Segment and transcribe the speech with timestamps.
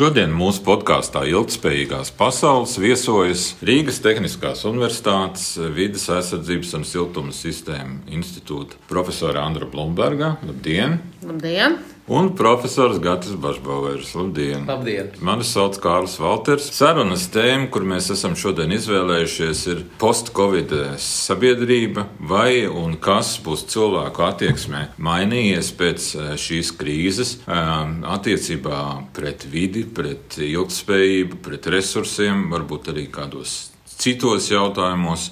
[0.00, 5.42] Šodien mūsu podkāstā Ilgtspējīgās pasaules viesojas Rīgas Tehniskās Universitātes
[5.76, 10.38] vidas aizsardzības un siltuma sistēmu institūta profesora Andra Blumberga.
[10.48, 10.96] Labdien!
[11.20, 11.76] Labdien!
[12.10, 14.14] Un profesors Gatis Bašbauers.
[14.14, 14.64] Labdien!
[14.66, 15.12] Labdien!
[15.22, 16.64] Mani sauc Kārlis Valters.
[16.74, 24.26] Sarunas tēma, kur mēs esam šodien izvēlējušies, ir post-covid sabiedrība vai un kas būs cilvēku
[24.26, 28.82] attieksmē mainījies pēc eh, šīs krīzes um, attiecībā
[29.14, 35.30] pret vidi, pret ilgspējību, pret resursiem, varbūt arī kādos citos jautājumos.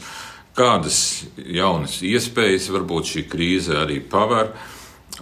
[0.55, 4.55] Kādas jaunas iespējas varbūt šī krīze arī paver?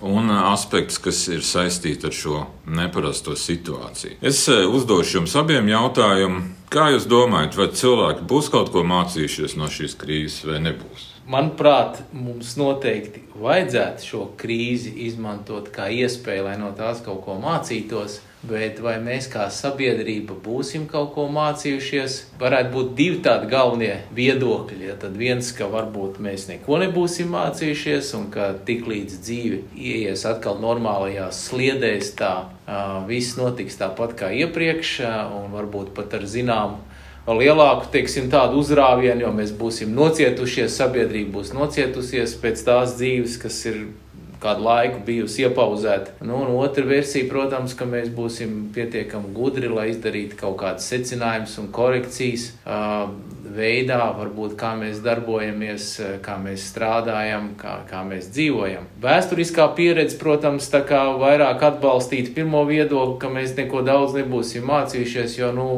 [0.02, 4.18] Un aspekts, kas ir saistīti ar šo neparasto situāciju.
[4.20, 9.70] Es uzdošu jums abiem jautājumu, kā jūs domājat, vai cilvēki būs kaut ko mācījušies no
[9.72, 11.12] šīs krīzes vai nebūs?
[11.26, 18.20] Manuprāt, mums noteikti vajadzētu šo krīzi izmantot kā iespēju, lai no tās kaut ko mācītos.
[18.46, 22.18] Bet vai mēs kā sabiedrība būsim kaut ko mācījušies?
[22.38, 24.86] Varētu būt divi tādi galvenie viedokļi.
[24.86, 30.60] Ja tad viens, ka varbūt mēs neko nebūsim mācījušies, un ka tiklīdz dzīve ieies atkal
[30.62, 36.84] normālajās sliedēs, tā uh, viss notiks tāpat kā iepriekš, uh, un varbūt pat ar zināmu
[37.26, 43.64] lielāku teiksim, tādu uzrāvienu, jo mēs būsim nocietušies, sabiedrība būs nocietusies pēc tās dzīves, kas
[43.66, 43.80] ir
[44.42, 46.18] kādu laiku bijusi iepauzēta.
[46.26, 51.56] Nu, un otra versija, protams, ka mēs būsim pietiekami gudri, lai izdarītu kaut kādas secinājumus
[51.62, 53.08] un korekcijas uh,
[53.56, 55.88] veidā, varbūt kā mēs darbojamies,
[56.24, 58.88] kā mēs strādājam, kā, kā mēs dzīvojam.
[59.02, 65.38] Vēsturiskā pieredze, protams, tā kā vairāk atbalstīta pirmo viedokli, ka mēs neko daudz nebūsim mācījušies,
[65.40, 65.68] jo, nu,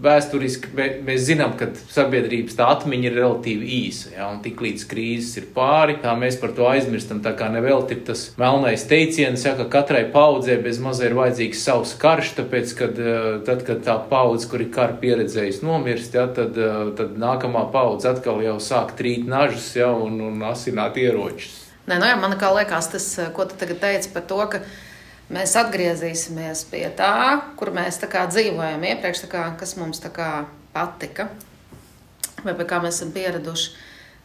[0.00, 0.70] vēsturiski
[1.04, 4.12] mēs zinām, ka sabiedrības tā atmiņa ir relatīvi īsa.
[4.14, 7.22] Ja, un tik līdz krīzes ir pāri, tā mēs par to aizmirstam.
[7.24, 11.64] Tā kā nevelti ir tas melnais teiciens, ja, ka katrai paudzē bez mazā ir vajadzīgs
[11.68, 16.26] savs karš, tāpēc, kad, eh, tad, kad tā paudze, kur ir kara pieredzējusi, nomirst, ja,
[16.26, 21.66] tad, eh, tad nākamā paudze atkal jau sāk trīt nažus ja, un, un asināt ieročus.
[21.88, 24.60] Nē, nu jā, man kā liekas, tas, ko tu tagad teici par to, ka
[25.30, 30.32] mēs atgriezīsimies pie tā, kur mēs tā dzīvojam iepriekš, kā, kas mums kā
[30.74, 31.30] patika
[32.44, 33.72] vai pie kā mēs esam pieraduši.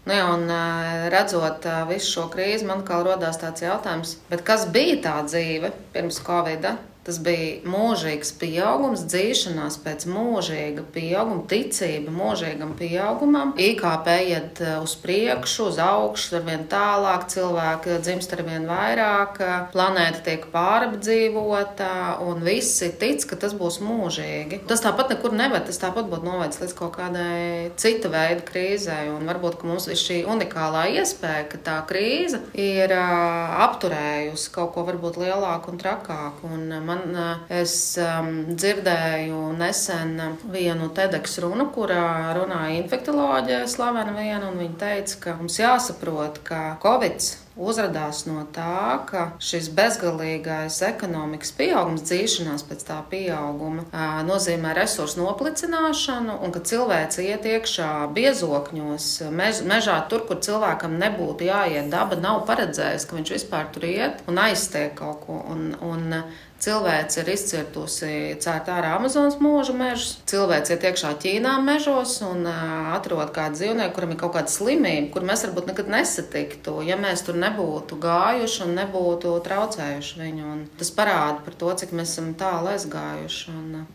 [0.06, 4.68] Nu, jā, un, eh, redzot eh, visu šo krīzi, man kā radās tāds jautājums, kas
[4.70, 6.95] bija tā dzīve pirms Covid-19?
[7.06, 13.54] Tas bija mūžīgs pieaugums, dzīšanās pēc mūžīga pieauguma, ticība mūžīgam pieaugumam.
[13.62, 19.38] IKP iet eh, uz priekšu, uz augšu, ar vien tālāk, cilvēki dzimst ar vien vairāk,
[19.74, 21.92] planēta tiek pārapdzīvota,
[22.26, 24.64] un visi tic, ka tas būs mūžīgi.
[24.70, 29.30] Tas tāpat nekur neved, tas tāpat būtu novedis līdz kaut kādai cita veida krīzē, un
[29.30, 35.22] varbūt mums ir šī unikālā iespēja, ka tā krīze ir uh, apturējusi kaut ko varbūt
[35.22, 36.50] lielāku un trakāku.
[36.56, 40.18] Un man man eh, es um, dzirdēju nesen
[40.52, 46.62] vienu TEDx runu, kurā runāja infektuoloģija slavena viena, un viņa teica, ka mums jāsaprot, ka
[46.84, 53.86] Covid uzrādās no tā, ka šis bezgalīgais ekonomikas pieaugums, dzīšanās pēc tā pieauguma,
[54.28, 61.48] nozīmē resursu noplicināšanu, un ka cilvēks iet iekšā biezokņos, mež, mežā, tur, kur cilvēkam nebūtu
[61.48, 61.88] jāiet.
[61.94, 65.40] Daba nav paredzējusi, ka viņš vispār tur iet un aiztiek kaut ko.
[65.56, 66.20] Un, un,
[66.64, 68.12] Cilvēks ir izcirtusi
[68.42, 70.16] cērt ārā Amazonas mūža mežus.
[70.30, 75.28] Cilvēks iet iekšā Ķīnā mežos un atrod kādu dzīvnieku, kuram ir kaut kāda slimība, kur
[75.28, 80.48] mēs varbūt nekad nesatiktu, ja mēs tur nebūtu gājuši un nebūtu traucējuši viņu.
[80.56, 83.56] Un tas parāda par to, cik mēs esam tālu aizgājuši.
[83.56, 83.86] Un...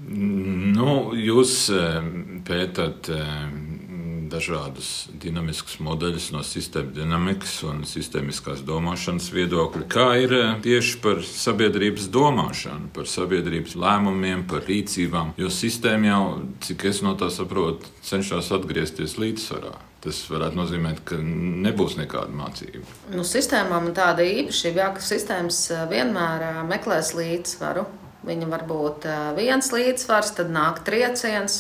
[0.77, 1.57] Nu, jūs
[2.47, 3.11] pētat
[4.31, 9.85] dažādus dinamiskus modeļus no sistēmas dinamikas un sistēmiskās domāšanas viedokļa.
[9.91, 15.35] Kā ir eh, tieši par sabiedrības domāšanu, par sabiedrības lēmumiem, par rīcībām?
[15.41, 16.25] Jo sistēma jau,
[16.67, 19.77] cik es no tā saprotu, cenšas atgriezties līdzsvarā.
[20.01, 22.87] Tas varētu nozīmēt, ka nebūs nekāda mācība.
[23.13, 27.85] Nu, sistēmām tāda īpašība, ka sistēmas eh, vienmēr eh, meklēs līdzsvaru.
[28.27, 31.55] Viņa var būt viens līdzsvars, tad nāk trieciens,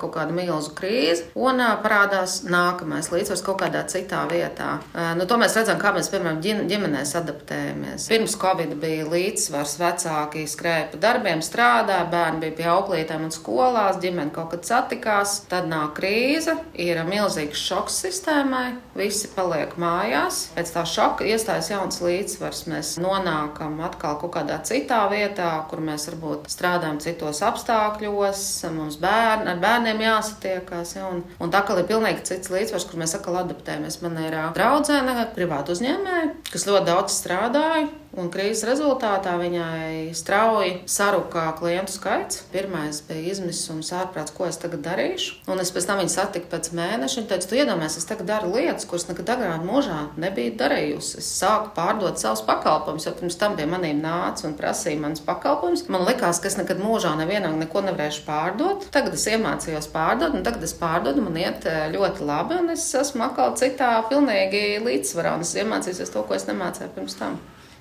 [0.00, 4.78] kaut kāda milzu krīze, un parādās nākamais līdzsvars kaut kādā citā vietā.
[5.18, 8.08] Nu, to mēs redzam, kā mēs, piemēram, ģimenēs adaptējamies.
[8.08, 14.00] Pirms Covid bija līdzsvars, vecāki skrēja pa darbiem, strādāja, bērni bija pie auklītēm un skolās,
[14.00, 15.42] ģimene kaut kad satikās.
[15.50, 20.46] Tad nāk krīze, ir milzīgs šoks sistēmai, visi paliek mājās.
[20.56, 22.64] Pēc tā šoka iestājas jauns līdzsvars.
[22.72, 28.42] Mēs nonākam atkal kaut kādā citā vietā, kur mēs mēs varbūt strādājam citos apstākļos,
[28.74, 30.96] mums bērni, ar bērniem jāsatiekās.
[30.96, 34.00] Ja, un, un tā kā ir pilnīgi cits līdzsvars, kur mēs atkal adaptējamies.
[34.02, 37.88] Man ir draudzene, privāta uzņēmēja, kas ļoti daudz strādāja.
[38.20, 42.42] Un krīzes rezultātā viņai strauji sarūkā klientu skaits.
[42.52, 45.42] Pirmais bija izmisums, ārprāts, ko es tagad darīšu.
[45.52, 47.20] Un es pēc tam viņu satiku pēc mēneša.
[47.20, 51.20] Viņa teica, tu iedomājies, es tagad daru lietas, kuras nekad agrāk mūžā nebiju darījusi.
[51.22, 55.86] Es sāku pārdot savus pakalpojumus, jo pirms tam pie maniem nāca un prasīja manas pakalpojumus.
[55.92, 58.88] Man likās, ka es nekad mūžā nevienam neko nevarēšu pārdot.
[58.94, 62.86] Tagad es iemācījos pārdot, un tagad es pārdodu, man iet eh, ļoti labi, un es
[62.96, 67.38] esmu atkal citā pilnīgi līdzsvarā, un es iemācījos to, ko es nemācīju pirms tam.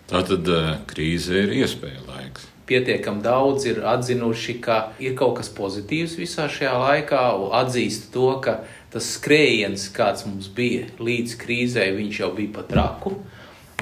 [0.10, 5.52] Tā tad uh, krīze ir iespēja laiks pietiekami daudz ir atzinuši, ka ir kaut kas
[5.54, 7.22] pozitīvs visā šajā laikā,
[7.62, 8.64] atzīst to, ka
[8.94, 13.16] tas skrējiens, kāds mums bija līdz krīzē, viņš jau bija pat traku.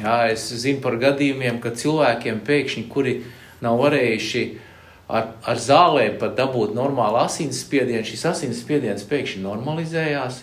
[0.02, 3.20] Jā, es zinu par gadījumiem, ka cilvēkiem pēkšņi, kuri
[3.64, 4.44] nav varējuši
[5.08, 10.42] ar, ar zālēm pat dabūt normālu asinsspiedienu, šis asinsspiediens pēkšņi normalizējās.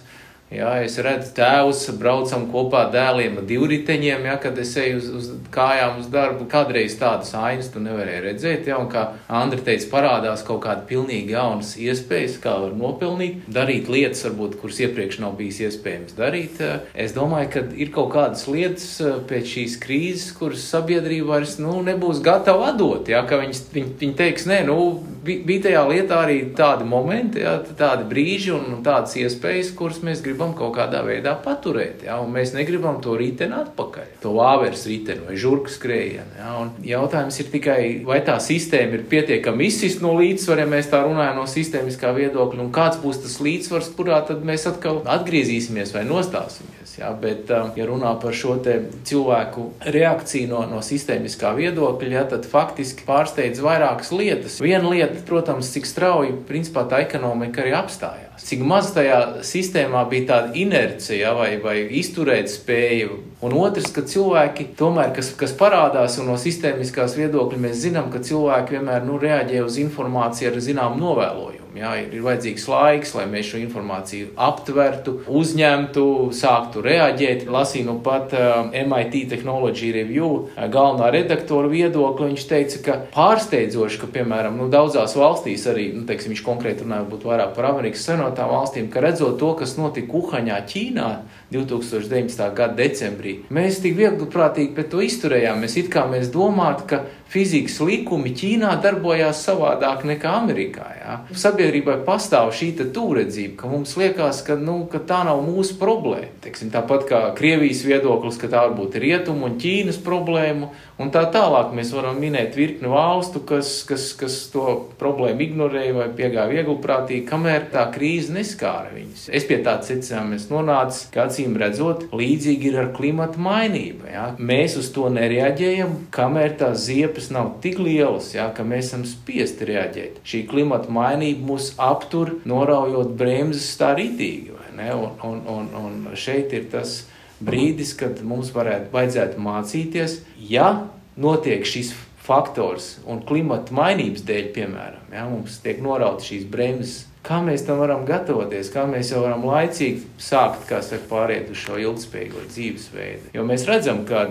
[0.51, 5.29] Jā, es redzu, tēvs braucam kopā dēliem ar divriteņiem, ja, kad es eju uz, uz
[5.55, 6.49] kājām uz darbu.
[6.51, 11.37] Kādreiz tādas ainas tu nevarēji redzēt, ja, un kā Andri teica, parādās kaut kāda pilnīgi
[11.37, 16.59] jaunas iespējas, kā var nopelnīt, darīt lietas, varbūt, kuras iepriekš nav bijis iespējams darīt.
[16.99, 21.77] Es domāju, ka ir kaut kādas lietas eh, pēc šīs krīzes, kuras sabiedrība vairs nu,
[21.87, 24.81] nebūs gatava atdot, ja, ka viņi, viņi, viņi teiks, nē, nu,
[25.23, 30.40] bija tajā lietā arī tādi momenti, ja, tādi brīži un tādas iespējas, kuras mēs gribam
[30.41, 32.05] gribam kaut kādā veidā paturēt.
[32.07, 32.17] Ja?
[32.25, 36.39] Mēs negribam to riteni atpakaļ, to vāveres riteni vai žurku skrējienu.
[36.39, 36.55] Ja?
[36.63, 41.03] Un jautājums ir tikai, vai tā sistēma ir pietiekami izsist no līdzsvara, ja mēs tā
[41.05, 46.07] runājam no sistēmiskā viedokļa, un kāds būs tas līdzsvars, kurā tad mēs atkal atgriezīsimies vai
[46.09, 46.80] nostāsimies.
[47.01, 47.13] Ja?
[47.21, 49.67] Bet, um, ja runā par šo cilvēku
[49.97, 54.61] reakciju no, no sistēmiskā viedokļa, ja, tad faktiski pārsteidz vairākas lietas.
[54.63, 60.27] Viena lieta, protams, cik strauji principā tā ekonomika arī apstājās cik maz tajā sistēmā bija
[60.31, 63.11] tāda inercija vai, vai izturēt spēja.
[63.45, 68.79] Un otrs, ka cilvēki tomēr, kas, kas parādās no sistēmiskās viedokļa, mēs zinām, ka cilvēki
[68.79, 71.60] vienmēr nu, reaģē uz informāciju ar zināmu novēlojumu.
[71.71, 77.45] Jā, ir, ir vajadzīgs laiks, lai mēs šo informāciju aptvertu, uzņemtu, sāktu reaģēt.
[77.51, 82.33] Lasīju nu pat uh, MIT Technology Review uh, galvenā redaktora viedokli.
[82.33, 87.07] Viņš teica, ka pārsteidzoši, ka, piemēram, nu, daudzās valstīs, arī nu, teiksim, viņš konkrēti runāja
[87.11, 91.11] vairāk par Amerikas Savienotām valstīm, ka redzot to, kas notika Uhaņā, Ķīnā
[91.51, 92.45] 2019.
[92.55, 95.65] gada decembrī, mēs tik viegliprātīgi pret to izturējām.
[95.65, 100.87] Mēs it kā mēs domātu, ka fizikas likumi Ķīnā darbojās savādāk nekā Amerikā.
[100.99, 101.17] Jā.
[101.39, 106.31] Sabiedrībai pastāv šī tūredzība, ka mums liekas, ka, nu, ka tā nav mūsu problēma.
[106.43, 110.71] Teiksim, tāpat kā Krievijas viedoklis, ka tā varbūt ir rietumu un Ķīnas problēma,
[111.01, 114.67] un tā tālāk mēs varam minēt virkni valstu, kas, kas, kas to
[115.01, 119.29] problēmu ignorēja vai piegāja viegliprātīgi, kamēr tā krīze neskāra viņus.
[119.35, 124.09] Es pie tā secinājumu nonācu, ka acīm redzot, līdzīgi ir ar klimatu mainību.
[124.11, 124.25] Jā.
[124.39, 129.65] Mēs uz to nereaģējam, kamēr tās ziepes nav tik lielas, ja, ka mēs esam spiesti
[129.65, 130.21] reaģēt.
[130.25, 134.57] Šī klimata mainība mūs aptur, noraujot bremzes tā ritīgi.
[134.81, 137.03] Un, un, un, un šeit ir tas
[137.41, 140.87] brīdis, kad mums varētu, vajadzētu mācīties, ja
[141.21, 147.43] notiek šis faktors un klimata mainības dēļ, piemēram, ja, mums tiek norautas šīs bremzes Kā
[147.45, 151.77] mēs tam varam gatavoties, kā mēs jau varam laicīgi sākt, kā saka, pāriet uz šo
[151.77, 153.33] ilgspējīgo dzīvesveidu.
[153.37, 154.25] Jo mēs redzam, ka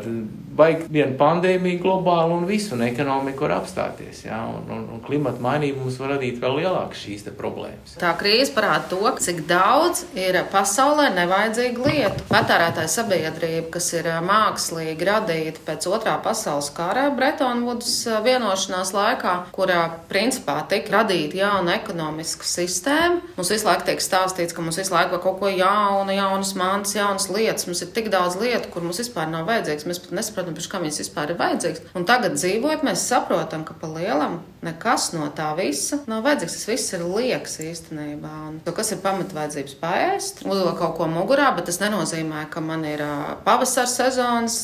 [0.57, 4.23] baig viena pandēmija globāli un visu, un ekonomika var apstāties.
[4.25, 4.41] Ja?
[4.49, 7.93] Un, un, un klimata mainība mums var radīt vēl lielākas šīs problēmas.
[8.01, 12.25] Tā krīze parāda to, cik daudz ir pasaulē nevajadzīgu lietu.
[12.33, 17.93] Patērētāja sabiedrība, kas ir mākslīgi radīta pēc otrā pasaules kara Bretonvudas
[18.25, 23.21] vienošanās laikā, kurā principā tika radīta jauna ekonomiska sistēma sistēma.
[23.37, 26.95] Mums visu laiku tiek stāstīts, ka mums visu laiku ir kaut ko jaunu, jaunas mantas,
[26.95, 27.67] jaunas lietas.
[27.67, 29.87] Mums ir tik daudz lietu, kur mums vispār nav vajadzīgs.
[29.89, 31.83] Mēs pat nesaprotam, kam viņas vispār ir vajadzīgas.
[31.97, 36.57] Un tagad dzīvojot, mēs saprotam, ka pa lielam nekas no tā visa nav vajadzīgs.
[36.57, 38.33] Tas viss ir liekas īstenībā.
[38.49, 42.85] Un to, kas ir pamatvajadzības paēst, uzlikt kaut ko mugurā, bet tas nenozīmē, ka man
[42.87, 43.03] ir
[43.45, 44.59] pavasara sezonas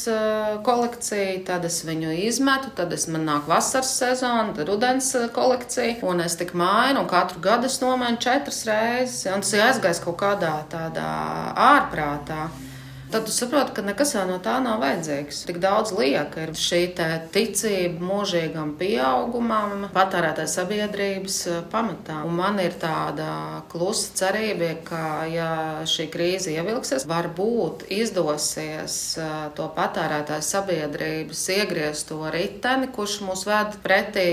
[0.65, 6.23] kolekcija, tad es viņu izmetu, tad es man nāk vasaras sezona, tad rudens kolekcija, un
[6.25, 10.01] es tik mainu, un katru gadu es nomainu domāju, četras reizes, un tas ir aizgājis
[10.03, 11.05] kaut kādā tādā
[11.57, 12.49] ārprātā
[13.11, 15.43] tad tu saproti, ka nekas jau no tā nav vajadzīgs.
[15.47, 16.81] Tik daudz lieka ir šī
[17.33, 22.21] ticība mūžīgam pieaugumam, patērētāja sabiedrības eh, pamatā.
[22.27, 25.49] Un man ir tāda klusa cerība, ka, ja
[25.89, 33.77] šī krīze ievilksies, varbūt izdosies eh, to patērētāju sabiedrības iegriezt to riteni, kurš mūs ved
[33.85, 34.27] pretī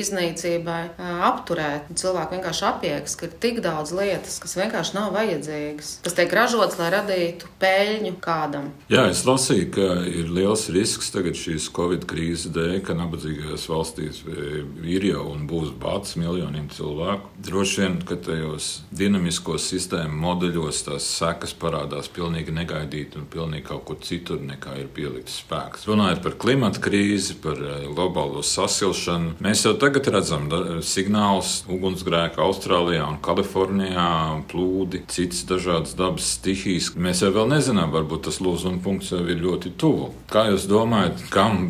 [0.00, 1.92] iznīcībai, eh, apturēt.
[1.98, 6.78] Cilvēki vienkārši apieks, ka ir tik daudz lietas, kas vienkārši nav vajadzīgas, kas tiek ražotas,
[6.80, 8.70] lai radītu peļņu ziņu kādam.
[8.88, 14.22] Jā, es lasīju, ka ir liels risks tagad šīs Covid krīzes dēļ, ka nabadzīgajās valstīs
[14.24, 17.28] e, ir jau un būs bats miljoniem cilvēku.
[17.44, 23.84] Droši vien, ka tajos dinamiskos sistēmu modeļos tās sekas parādās pilnīgi negaidīti un pilnīgi kaut
[23.88, 25.86] kur citur nekā ir pielikts spēks.
[25.88, 30.48] Runājot par klimata krīzi, par e, globālo sasilšanu, mēs jau tagad redzam
[30.84, 34.08] signālus ugunsgrēku Austrālijā un Kalifornijā,
[34.48, 36.92] plūdi, citas dažādas dabas stihijas.
[36.98, 40.12] Mēs jau vēl nezinām, varbūt tas lūzuma punkts jau ir ļoti tuvu.
[40.32, 41.68] Kā jūs domājat, kam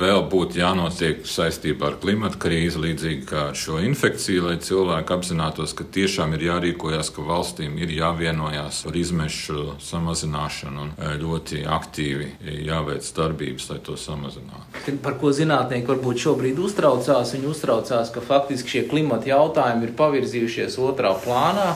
[0.00, 5.74] vēl būtu jānotiek saistībā ar klimata krīzi, līdzīgi kā ar šo infekciju, lai cilvēki apzinātos,
[5.76, 12.30] ka tiešām ir jārīkojas, ka valstīm ir jāvienojās par izmešu samazināšanu un e, ļoti aktīvi
[12.68, 14.96] jāveic darbības, lai to samazinātu.
[15.04, 17.34] Par ko zinātnieki varbūt šobrīd uztraucās?
[17.36, 21.72] Viņi uztraucās, ka faktiski šie klimata jautājumi ir pavirzījušies otrā plānā.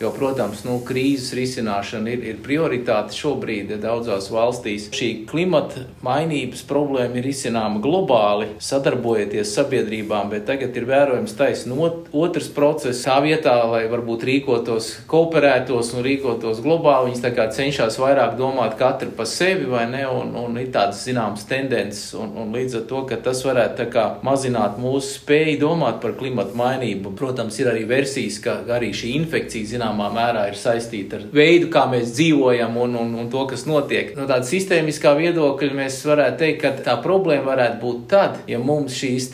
[0.00, 4.88] Jo, protams, nu, krīzes risināšana ir, ir prioritāte šobrīd daudzās valstīs.
[4.90, 12.48] Šī klimata mainības problēma ir izcināma globāli, sadarbojoties sabiedrībām, bet tagad ir vērojams taisnot otrs
[12.56, 13.04] process.
[13.06, 19.28] Tā vietā, lai varbūt rīkotos, kooperētos un rīkotos globāli, viņas cenšas vairāk domāt katru pa
[19.28, 23.20] sevi vai ne, un, un ir tādas zināmas tendences, un, un līdz ar to, ka
[23.22, 27.14] tas varētu kā, mazināt mūsu spēju domāt par klimatu mainību.
[27.18, 31.68] Protams, ir arī versijas, ka arī šī infekcija, zinām, zināmā mērā ir saistīta ar veidu,
[31.72, 34.14] kā mēs dzīvojam un, un, un to, kas notiek.
[34.16, 38.96] No tāda sistēmiskā viedokļa mēs varētu teikt, ka tā problēma varētu būt tad, ja mums
[39.00, 39.30] šīs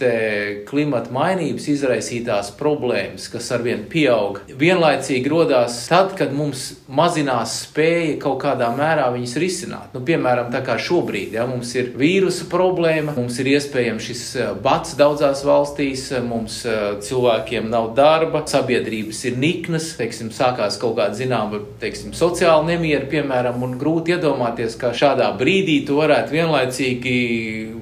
[0.68, 8.40] klimata mainības izraisītās problēmas, kas arvien pieaug, vienlaicīgi rodās tad, kad mums mazinās spēja kaut
[8.42, 9.92] kādā mērā viņas risināt.
[9.94, 14.52] Nu, piemēram, tā kā šobrīd ja, mums ir vīrusa problēma, mums ir iespējams šis eh,
[14.62, 21.18] bats daudzās valstīs, mums eh, cilvēkiem nav darba, sabiedrības ir niknas, teiksim, sākās kaut kāda
[21.18, 27.16] zināma, teiksim, sociāla nemiera, piemēram, un grūti iedomāties, ka šādā brīdī tu varētu vienlaicīgi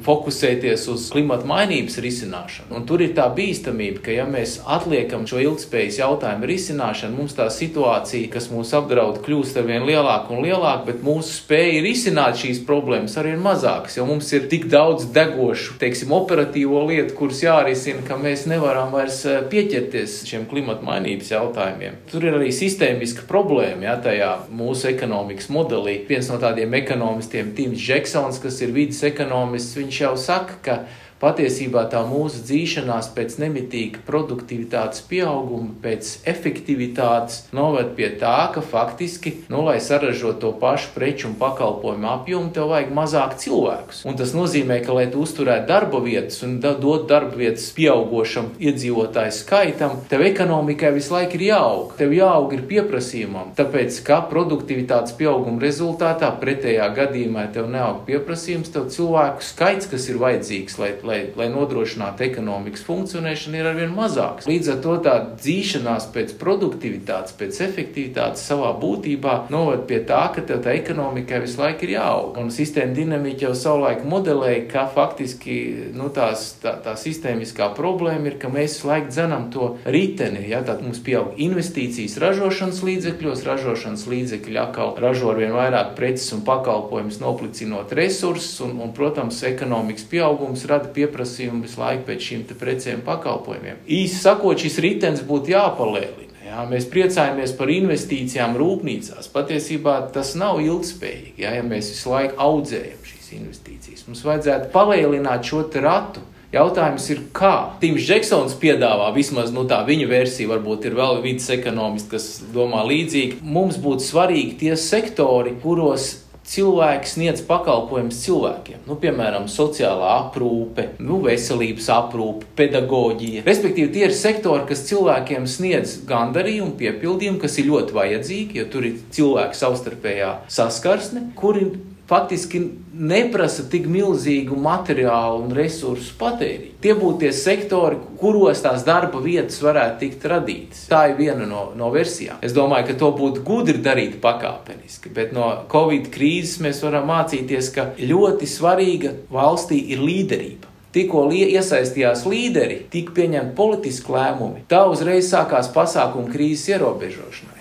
[0.06, 2.70] fokusēties uz klimata mainības risināšanu.
[2.78, 7.48] Un tur ir tā bīstamība, ka ja mēs atliekam šo ilgspējas jautājumu risināšanu, mums tā
[7.52, 12.62] situācija, kas mūs apdraud, kļūst ar vien lielāka un lielāka, bet mūsu spēja risināt šīs
[12.68, 18.04] problēmas arī ir mazākas, jo mums ir tik daudz degošu, teiksim, operatīvo lietu, kuras jārisina,
[18.06, 22.00] ka mēs nevaram vairs eh, pieķerties šiem klimata mainības jautājumiem.
[22.10, 25.98] Tur ir arī sistēmiska problēma ja, tajā mūsu ekonomikas modelī.
[26.08, 30.78] Viens no tādiem ekonomistiem, Tims Džeksons, kas ir vidas ekonomists, viņš jau saka, ka
[31.16, 39.32] Patiesībā tā mūsu dzīšanās pēc nemitīga produktivitātes pieauguma, pēc efektivitātes noved pie tā, ka faktiski,
[39.48, 44.02] nu, lai saražotu to pašu preču un pakalpojumu apjomu, tev vajag mazāk cilvēkus.
[44.04, 49.32] Un tas nozīmē, ka, lai tu uzturētu darba vietas un dot darba vietas pieaugošam iedzīvotāju
[49.32, 51.96] skaitam, tev ekonomikai visu laiku ir jāaug.
[51.96, 58.90] Tev jāaug ir pieprasījumam, tāpēc, ka produktivitātes pieauguma rezultātā pretējā gadījumā tev neaug pieprasījums, tev
[58.92, 64.48] cilvēku skaits, kas ir vajadzīgs, lai lai, lai nodrošinātu ekonomikas funkcionēšanu, ir arvien mazāks.
[64.50, 70.44] Līdz ar to tā dzīšanās pēc produktivitātes, pēc efektivitātes savā būtībā noved pie tā, ka
[70.46, 72.36] tev tā ekonomikai visu laiku ir jāaug.
[72.40, 75.56] Un sistēma dinamika jau savulaik modelēja, ka faktiski
[75.96, 80.46] nu, tās, tā, tā sistēmiskā problēma ir, ka mēs visu laiku dzenam to riteni.
[80.50, 80.62] Ja?
[80.66, 87.20] Tad mums pieaug investīcijas ražošanas līdzekļos, ražošanas līdzekļi atkal ražo arvien vairāk preces un pakalpojumus,
[87.22, 93.82] noplicinot resursus, un, un, protams, ekonomikas pieaugums rada pieprasījumu visu laiku pēc šīm precēm, pakalpojumiem.
[93.86, 96.26] Īsi sakot, šis ritenis būtu jāpalielina.
[96.46, 99.26] Jā, mēs priecājamies par investīcijām rūpnīcās.
[99.34, 104.06] Patiesībā tas nav ilgspējīgi, jā, ja mēs visu laiku audzējam šīs investīcijas.
[104.06, 106.22] Mums vajadzētu palielināt šo ratu.
[106.54, 107.74] Jautājums ir, kā?
[107.82, 112.84] Tims Džeksons piedāvā vismaz nu, tā viņa versija, varbūt ir vēl vidas ekonomisti, kas domā
[112.86, 113.40] līdzīgi.
[113.42, 116.06] Mums būtu svarīgi tie sektori, kuros
[116.46, 118.84] cilvēki sniedz pakalpojumus cilvēkiem.
[118.86, 123.44] Nu, piemēram, sociālā aprūpe, nu, veselības aprūpe, pedagoģija.
[123.46, 128.88] Respektīvi, tie ir sektori, kas cilvēkiem sniedz gandarījumu, piepildījumu, kas ir ļoti vajadzīgi, jo tur
[128.88, 131.70] ir cilvēku savstarpējā saskarsme, kuri
[132.08, 132.60] faktiski
[132.94, 136.76] neprasa tik milzīgu materiālu un resursu patēriņu.
[136.82, 140.84] Tie būtu tie sektori, kuros tās darba vietas varētu tikt radītas.
[140.90, 142.38] Tā ir viena no, no versijām.
[142.46, 147.72] Es domāju, ka to būtu gudri darīt pakāpeniski, bet no Covid krīzes mēs varam mācīties,
[147.74, 150.72] ka ļoti svarīga valstī ir līderība.
[150.96, 157.55] Tikko iesaistījās līderi, tika pieņemti politiski lēmumi, tā uzreiz sākās pasākumu krīzes ierobežošana.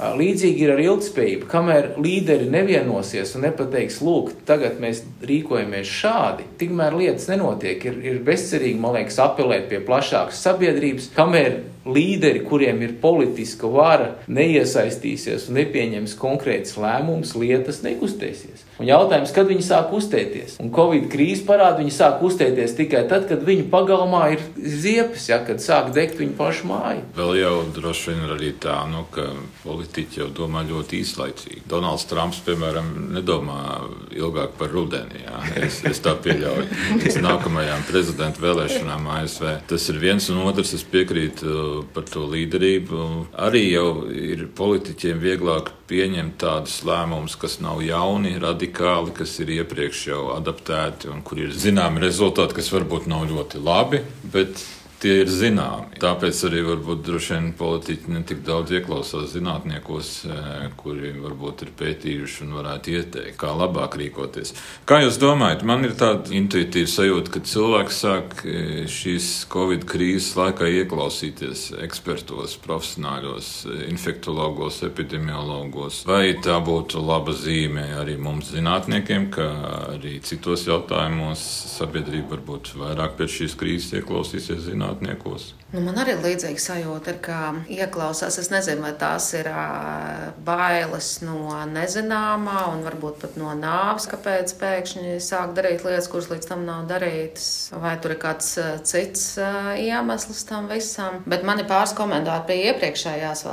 [0.00, 1.46] Līdzīgi ir ar ilgspējību.
[1.50, 7.84] Kamēr līderi nevienosies un nepateiks, lūk, tagad mēs rīkojamies šādi, tikmēr lietas nenotiek.
[7.90, 11.10] Ir, ir bezcerīgi, man liekas, apelēt pie plašākas sabiedrības.
[11.16, 18.66] Kamēr līderi, kuriem ir politiska vara, neiesaistīsies un nepieņems konkrētas lēmumus, lietas nekustēsies.
[18.80, 20.56] Un jautājums, kad viņi sāk kustēties?
[20.62, 25.40] Un Covid krīze parāda, viņi sāk kustēties tikai tad, kad viņu pagalmā ir ziepes, ja,
[25.44, 27.04] kad sāk degt viņu pašu māju.
[27.16, 29.26] Vēl jau droši vien ir arī tā, nu, ka
[29.64, 31.64] politiķi jau domā ļoti īslaicīgi.
[31.68, 33.60] Donalds Trumps, piemēram, nedomā
[34.16, 35.24] ilgāk par rudeni.
[35.26, 35.42] Jā.
[35.60, 36.68] Es, es tā pieļauju.
[37.02, 39.52] Pēc nākamajām prezidenta vēlēšanām ASV.
[39.70, 40.72] Tas ir viens un otrs.
[40.76, 41.52] Es piekrītu
[41.94, 43.04] par to līderību.
[43.46, 50.04] Arī jau ir politiķiem vieglāk pieņemt tādus lēmumus, kas nav jauni, radikāli, kas ir iepriekš
[50.12, 54.62] jau adaptēti un kur ir zināmi rezultāti, kas varbūt nav ļoti labi, bet
[55.00, 55.96] tie ir zināmi.
[56.00, 62.44] Tāpēc arī varbūt droši vien politiķi netik daudz ieklausās zinātniekos, eh, kuri varbūt ir pētījuši
[62.44, 64.52] un varētu ieteikt, kā labāk rīkoties.
[64.86, 70.36] Kā jūs domājat, man ir tāda intuitīva sajūta, ka cilvēks sāk eh, šīs Covid krīzes
[70.36, 73.50] laikā ieklausīties ekspertos, profesionāļos,
[73.88, 76.04] infektologos, epidemiologos.
[76.06, 79.48] Vai tā būtu laba zīme arī mums zinātniekiem, ka
[79.94, 81.40] arī citos jautājumos
[81.78, 84.89] sabiedrība varbūt vairāk pēc šīs krīzes ieklausīsies zinātnē?
[84.90, 85.54] Zinātniekos.
[85.70, 87.38] Nu, man arī ir līdzīga sajūta, ka
[87.70, 88.38] ieklausās.
[88.40, 89.46] Es nezinu, vai tās ir
[90.44, 96.48] bailes no nezināmā un varbūt pat no nāves, kāpēc pēkšņi sāk darīt lietas, kuras līdz
[96.50, 97.70] tam nav darītas.
[97.78, 99.38] Vai tur ir kāds cits
[99.78, 101.22] iemesls tam visam.
[101.30, 103.46] Bet mani pāris komentāri pie iepriekšējās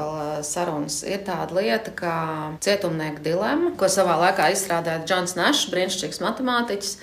[0.48, 2.18] sarunas ir tāda lieta, kā
[2.66, 6.98] cietumnieku dilema, ko savā laikā izstrādāja Džons Nešs, brīnišķīgs matemātiķis.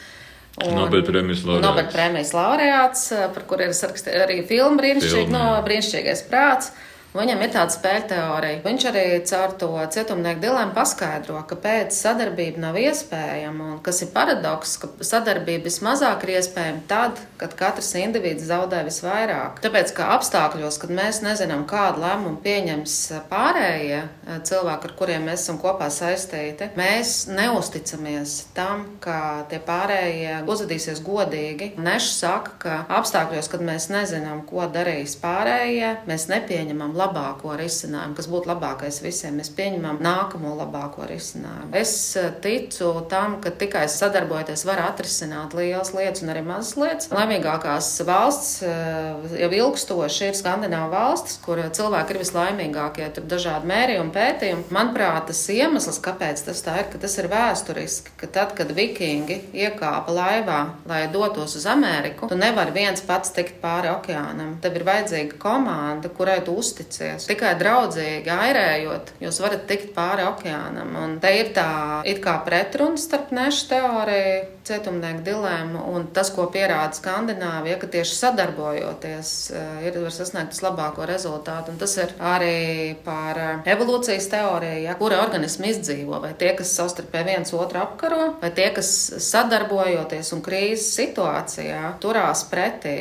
[0.62, 1.66] Nobelpremijas laureāts.
[1.66, 6.70] Nobelpremijas laureāts, par kuriem ir arī filma brīnišķīgi, no brīnišķīgais prāts.
[7.14, 8.60] Viņam ir tāda spēļu teorija.
[8.64, 14.72] Viņš arī caur to cietumnieku dilemmu paskaidro, kāpēc sadarbība nav iespējama un kas ir paradoks,
[14.82, 19.60] ka sadarbība vismazāk ir iespējama tad, kad katrs indivīds zaudē visvairāk.
[19.62, 22.96] Tāpēc, ka apstākļos, kad mēs nezinām, kādu lēmumu pieņems
[23.30, 30.40] pārējie eh, cilvēki, ar kuriem mēs esam kopā saistīti, mēs neusticamies tam, ka tie pārējie
[30.50, 31.76] uzvedīsies godīgi.
[31.78, 38.16] Nešs saka, ka apstākļos, kad mēs nezinām, ko darīs pārējie, mēs nepieņemam labu labāko risinājumu,
[38.18, 39.38] kas būtu labākais visiem.
[39.38, 41.70] Mēs pieņemam nākamo labāko risinājumu.
[41.76, 47.10] Es eh, ticu tam, ka tikai sadarbojoties var atrisināt lielas lietas un arī mazas lietas.
[47.14, 53.08] Laimīgākās valsts eh, jau ilgstoši ir Skandināva valstis, kur cilvēki ir vislaimīgākie.
[53.16, 54.66] Tur dažādi mērījumi, pētījumi.
[54.74, 59.40] Manuprāt, tas iemesls, kāpēc tas tā ir, ka tas ir vēsturiski, ka tad, kad vikingi
[59.54, 64.56] iekāpa laivā, lai dotos uz Ameriku, tu nevari viens pats tikt pāri okeānam.
[64.64, 67.26] Tev ir vajadzīga komanda, kurai tu uztici uzticēs.
[67.28, 70.94] Tikai draudzīgi airējot, jūs varat tikt pāri okeānam.
[71.02, 76.46] Un te ir tā it kā pretruna starp nešu teoriju, cietumnieku dilēmu un tas, ko
[76.52, 81.74] pierāda Skandināvija, ka tieši sadarbojoties eh, ir var sasniegt vislabāko rezultātu.
[81.74, 86.72] Un tas ir arī par eh, evolūcijas teoriju, ja, kura organismi izdzīvo, vai tie, kas
[86.78, 88.90] savstarpēji viens otru apkaro, vai tie, kas
[89.28, 92.98] sadarbojoties un krīzes situācijā turās pretī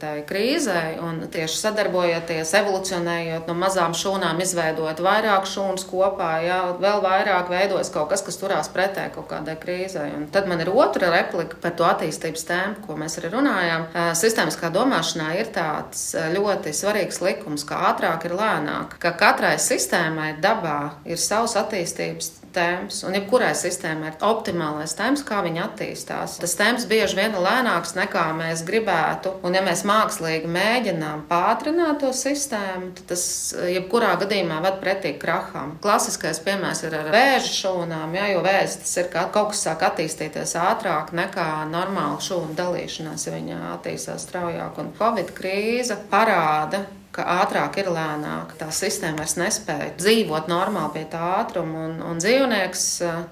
[0.00, 7.02] tai krīzei un tieši sadarbojoties evolucionējot no mazām šūnām, izveidot vairāk šūnas kopā, jā, vēl
[7.04, 10.06] vairāk veidojas kaut kas, kas turās pretē kaut kādai krīzē.
[10.16, 13.86] Un tad man ir otra replika par to attīstības tēmu, ko mēs arī runājām.
[14.18, 20.80] Sistēmiskā domāšanā ir tāds ļoti svarīgs likums, ka ātrāk ir lēnāk, ka katrai sistēmai dabā
[21.08, 26.38] ir savs attīstības temps, un jebkurai sistēmai ir optimālais temps, kā viņa attīstās.
[26.40, 32.00] Tas temps bieži vien ir lēnāks nekā mēs gribētu, un ja mēs mākslīgi mēģinām pātrināt
[32.02, 33.26] to sistēmu, tad tas
[33.68, 35.76] jebkurā gadījumā ved pretī kraham.
[35.84, 39.84] Klasiskais piemērs ir ar vēža šūnām, ja, jo vēzis tas ir kā kaut kas sāk
[39.90, 44.78] attīstīties ātrāk nekā normāla šūnu dalīšanās, ja viņa attīstās straujāk.
[44.82, 46.84] Un Covid krīze parāda,
[47.16, 48.54] ka ātrāk ir lēnāk.
[48.60, 52.84] Tā sistēma vairs nespēja dzīvot normāli pie tā ātruma, un, un dzīvnieks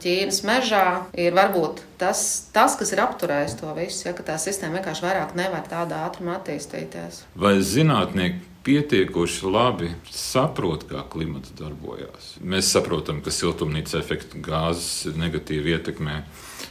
[0.03, 0.87] Ķīnas mežā
[1.21, 5.69] ir varbūt tas, tas kas ir apturējis to visu, ja tā sistēma vienkārši vairāk nevar
[5.69, 7.25] tādā ātrumā attīstīties.
[7.37, 12.35] Vai zinātnieki pietiekoši labi saprot, kā klimats darbojas?
[12.41, 16.23] Mēs saprotam, ka siltumnīca efekta gāzes negatīvi ietekmē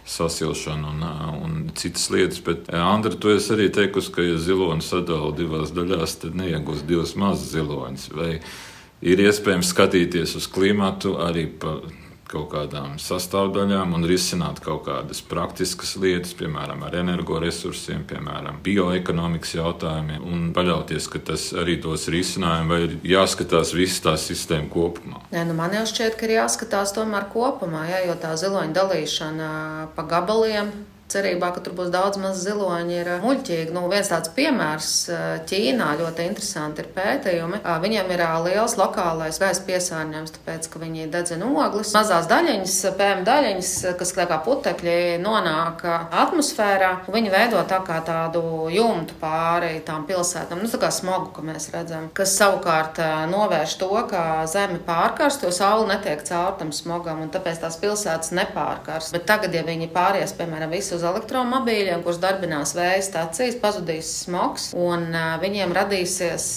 [0.05, 1.03] sasilšanu un,
[1.43, 2.41] un citas lietas.
[2.43, 7.15] Bet, Andra, tu esi arī teikusi, ka, ja zilonis sadala divās daļās, tad neiegūs divas
[7.19, 8.09] mazas ziloņas.
[8.15, 8.31] Vai
[9.03, 11.77] ir iespējams skatīties uz klimatu arī pa
[12.33, 20.23] kaut kādām sastāvdaļām un risināt kaut kādas praktiskas lietas, piemēram, ar energoresursiem, piemēram, bioekonomikas jautājumiem,
[20.29, 25.23] un paļauties, ka tas arī dos risinājumu, vai ir jāskatās visas tās sistēmas kopumā.
[25.33, 29.51] Nē, nu man jau šķiet, ka ir jāskatās tomēr kopumā, ja, jo tā ziloņa dalīšana
[29.95, 30.73] pa gabaliem
[31.13, 33.73] cerībā, ka tur būs daudz maz ziloņi, ir muļķīgi.
[33.75, 34.91] Nu, viens tāds piemērs
[35.49, 37.61] Ķīnā ļoti interesanti ir pētījumi.
[37.83, 41.93] Viņiem ir liels lokālais gaisa piesārņojums, tāpēc, ka viņi dedzina ogles.
[41.95, 45.83] Mazās daļiņas, PM daļiņas, kas kā putekļi nonāk
[46.23, 51.45] atmosfērā, viņi veido tā kā tādu jumtu pāri tām pilsētām, nu, tā kā smogu, ko
[51.45, 52.99] mēs redzam, kas savukārt
[53.31, 58.33] novērš to, ka zeme pārkarst, jo saule netiek caur tam smogam, un tāpēc tās pilsētas
[58.35, 59.13] nepārkarst.
[59.15, 64.69] Bet tagad, ja viņi pāries, piemēram, visi uz elektromobīļiem, kurus darbinās vēja stācijas, pazudīs smogs,
[64.77, 65.09] un
[65.41, 66.47] viņiem radīsies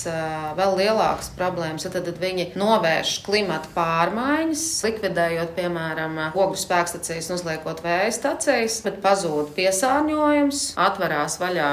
[0.58, 1.86] vēl lielākas problēmas.
[1.86, 9.54] Tad, tad viņi novērš klimata pārmaiņas, likvidējot, piemēram, ogļu spēkstacijas uzliekot vēja stacijas, bet pazūd
[9.56, 11.72] piesārņojums, atverās vaļā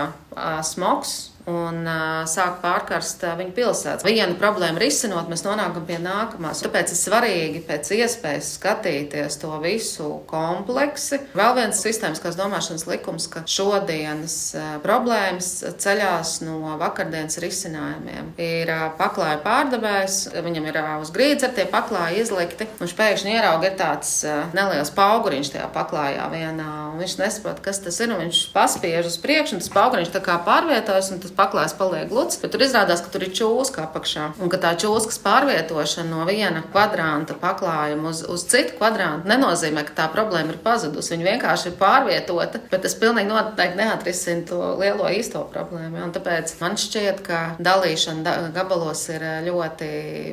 [0.65, 4.05] smogs un uh, sāk pārkarst uh, viņa pilsētas.
[4.07, 6.63] Vienu problēmu risinot, mēs nonākam pie nākamās.
[6.63, 11.19] Tāpēc ir svarīgi pēc iespējas skatīties to visu kompleksi.
[11.35, 15.51] Vēl viens sistēmiskās domāšanas likums, ka šodienas uh, problēmas
[15.83, 18.33] ceļās no vakardienas risinājumiem.
[18.41, 23.35] Ir uh, paklāja pārdevējs, viņam ir uh, uz grīdas ar tie paklāji izlikti, un pēkšņi
[23.35, 28.13] ierauga ir tāds uh, neliels pauguriņš tajā paklājā vienā, un viņš nesaprot, kas tas ir,
[28.13, 32.09] un viņš paspiež uz priekšu, un tas pauguriņš tā kā pārvietojas, un tas paklājs paliek
[32.11, 34.29] gluds, bet tur izrādās, ka tur ir čūska apakšā.
[34.43, 39.97] Un ka tā čūskas pārvietošana no viena kvadranta paklājuma uz, uz citu kvadrantu nenozīmē, ka
[40.01, 41.13] tā problēma ir pazudusi.
[41.15, 45.99] Viņa vienkārši ir pārvietota, bet tas pilnīgi noteikti neatrisina to lielo īsto problēmu.
[45.99, 46.09] Ja?
[46.15, 49.91] Tāpēc man šķiet, ka dalīšana da gabalos ir eh, ļoti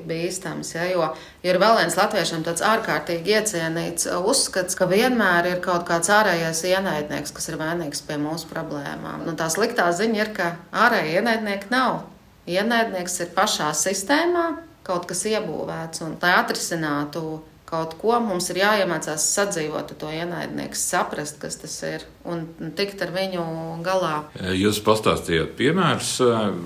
[0.08, 0.74] bīstams.
[0.76, 0.88] Ja?
[0.90, 1.10] Jo
[1.46, 7.34] ir vēl viens latviešiem tāds ārkārtīgi iecienīts uzskats, ka vienmēr ir kaut kāds ārējais ienaidnieks,
[7.36, 9.26] kas ir vainīgs pie mūsu problēmām.
[9.28, 10.52] Un tā sliktā ziņa ir, ka
[10.90, 12.02] ārēji ienaidnieki nav.
[12.50, 14.46] Ienaidnieks ir pašā sistēmā,
[14.86, 20.74] kaut kas iebūvēts, un lai atrisinātu kaut ko, mums ir jāiemācās sadzīvot ar to ienaidnieku,
[20.74, 23.44] saprast, kas tas ir un tikt ar viņu
[23.86, 24.16] galā.
[24.58, 26.16] Jūs pastāstījāt piemērus,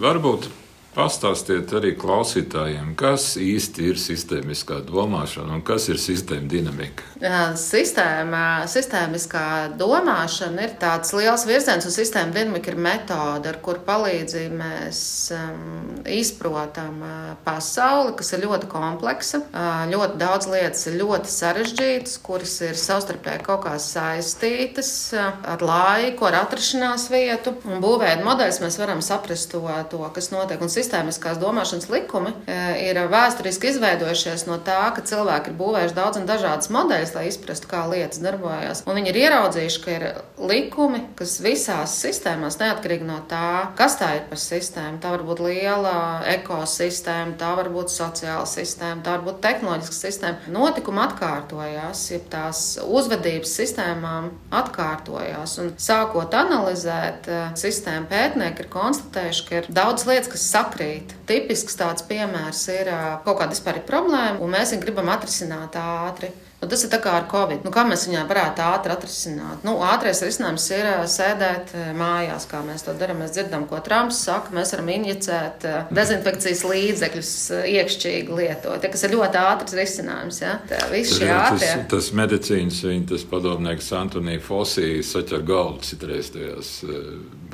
[0.01, 0.49] varbūt
[0.95, 7.03] Pastāstiet arī klausītājiem, kas īsti ir sistēmiskā domāšana un kas ir sistēma dinamika.
[7.59, 14.59] Sistēma, sistēmiskā domāšana ir tāds liels virziens, un sistēma dinamika ir metode, ar kur palīdzību
[14.61, 15.01] mēs
[15.35, 15.65] um,
[16.07, 17.03] izprotam
[17.43, 19.43] pasauli, kas ir ļoti kompleksa.
[19.91, 26.39] Ļoti daudz lietas ir ļoti sarežģītas, kuras ir savstarpēji kaut kā saistītas ar laiku, ar
[26.45, 27.57] atrašanās vietu.
[27.67, 30.63] Un būvēt modeļus mēs varam saprast to, to kas notiek.
[30.63, 32.57] Un sistēmiskās domāšanas likumi e,
[32.91, 37.69] ir vēsturiski izveidojušies no tā, ka cilvēki ir būvējuši daudz un dažādas modeļus, lai izprastu,
[37.71, 38.85] kā lietas darbojas.
[38.85, 40.07] Un viņi ir ieraudzījuši, ka ir
[40.51, 45.43] likumi, kas visās sistēmās, neatkarīgi no tā, kas tā ir par sistēmu, tā var būt
[45.45, 45.97] liela
[46.35, 50.53] ekosistēma, tā var būt sociāla sistēma, tā var būt tehnoloģiska sistēma.
[50.55, 55.57] Notikumi atkārtojās, ja tās uzvedības sistēmām atkārtojās.
[55.63, 61.15] Un sākot analizēt, e, sistēmu pētnieki ir konstatējuši, ka ir daudz lietas, kas saka, sakrīt.
[61.29, 62.91] Tipisks tāds piemērs ir
[63.25, 66.33] kaut kāda vispār problēma, un mēs viņu gribam atrisināt ātri.
[66.65, 67.61] Nu, tas ir tā kā ar covid.
[67.61, 69.67] Nu, kā mēs viņā varētu ātri atrisināt?
[69.67, 73.19] Nu, ātrais risinājums ir sēdēt mājās, kā mēs to darām.
[73.21, 74.55] Mēs dzirdam, ko Trumps saka.
[74.57, 77.35] Mēs varam injicēt dezinfekcijas līdzekļus,
[77.69, 78.81] iekšķīgi lietot.
[78.81, 80.41] Ja, kas ir ļoti ātrs risinājums.
[80.41, 80.55] Ja?
[80.71, 81.69] Tā, tas, ātrie...
[81.69, 86.79] tas, tas medicīnas, viņa, tas padomnieks Antonija Fosija saķer galvu citreiz tajās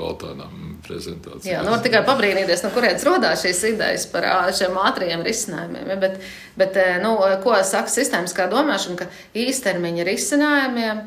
[0.01, 1.47] Baltānām prezentācijās.
[1.49, 5.93] Jā, nu var tikai pabrīnīties, no kurienes rodās šīs idejas par šiem ātriem risinājumiem.
[5.93, 5.99] Ja?
[6.01, 6.19] Bet,
[6.61, 9.01] bet nu, ko saka sistēmiskā domāšana?
[9.01, 9.09] ka
[9.39, 11.03] īstermiņa risinājumiem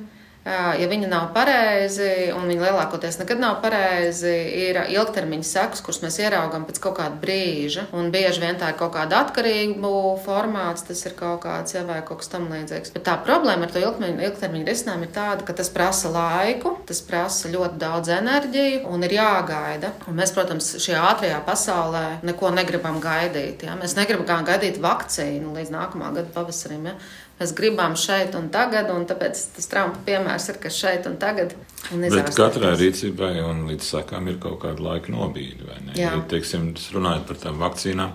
[0.45, 4.33] ja viņi nav pareizi, un viņi lielākoties nekad nav pareizi,
[4.67, 7.87] ir ilgtermiņa sekas, kuras mēs ieraugām pēc kaut kāda brīža.
[7.95, 9.93] Un bieži vien tā ir kaut kāda atkarību
[10.25, 12.93] formāts, tas ir kaut kāds jau vai kaut kas tam līdzīgs.
[12.95, 16.99] Bet tā problēma ar to ilgtermiņa, ilgtermiņa risinājumu ir tāda, ka tas prasa laiku, tas
[17.07, 19.93] prasa ļoti daudz enerģiju un ir jāgaida.
[20.11, 23.63] Un mēs, protams, šajā ātrajā pasaulē neko negribam gaidīt.
[23.67, 23.77] Ja?
[23.79, 26.91] Mēs negribam gaidīt vakcīnu līdz nākamā gada pavasarim.
[26.91, 26.97] Ja?
[27.39, 31.55] Mēs gribam šeit un tagad, un tāpēc tas Trumpa piemērs ir, ka šeit un tagad.
[31.91, 35.65] Un Bet katrai rīcībai un līdz sakām ir kaut kāda laika nobīde.
[35.97, 38.13] Ja, teiksim, runājot par tām vakcīnām,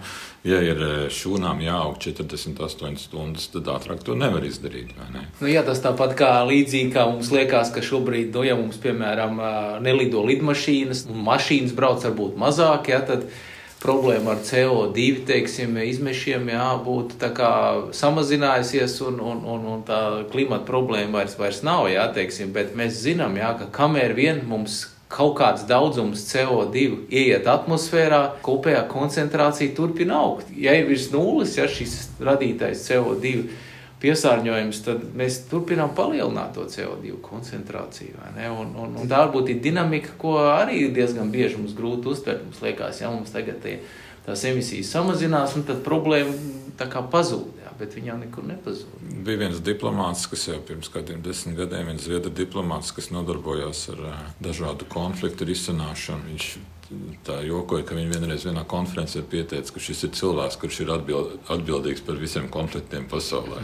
[0.48, 4.94] ja ir e, šūnām jāaug 48 stundas, tad ātrāk to nevar izdarīt.
[5.12, 5.26] Ne?
[5.42, 9.42] Nu, jā, tas tāpat kā līdzīgi, kā mums liekas, ka šobrīd, nu, ja mums, piemēram,
[9.85, 13.28] nelido lidmašīnas, un mašīnas brauc varbūt mazāk, ja, tad
[13.82, 17.30] problēma ar CO2 teiksim, izmešiem jā, būtu
[17.94, 21.86] samazinājusies, un, un, un, un tā klimata problēma vairs, vairs nav.
[21.92, 27.46] Jā, teiksim, bet mēs zinām, jā, ka kamēr vien mums kaut kāds daudzums CO2 ieiet
[27.48, 30.50] atmosfērā, kopējā koncentrācija turpina augt.
[30.52, 33.48] Ja ir virs nulles, ja šis radītais CO2
[34.02, 38.18] piesārņojums, tad mēs turpinām palielināt to CO2 koncentrāciju.
[38.54, 42.44] Un, un, un tā varbūt ir dinamika, ko arī diezgan bieži mums grūti uztvert.
[42.46, 43.80] Mums liekas, ja mums tagad tie,
[44.26, 46.37] tās emisijas samazinās, tad problēma
[46.78, 47.58] tā kā pazūd.
[47.64, 49.04] Jā, bet viņa jau nekur nepazūd.
[49.26, 54.04] Bija viens diplomāts, kas jau pirms kādiem desmit gadiem, viens zviedru diplomāts, kas nodarbojās ar
[54.42, 56.30] dažādu konfliktu risināšanu.
[56.30, 56.52] Viņš
[57.27, 61.37] tā jokoja, ka viņi vienreiz vienā konferencē pieteica, ka šis ir cilvēks, kurš ir atbild,
[61.53, 63.62] atbildīgs par visiem konfliktiem pasaulē.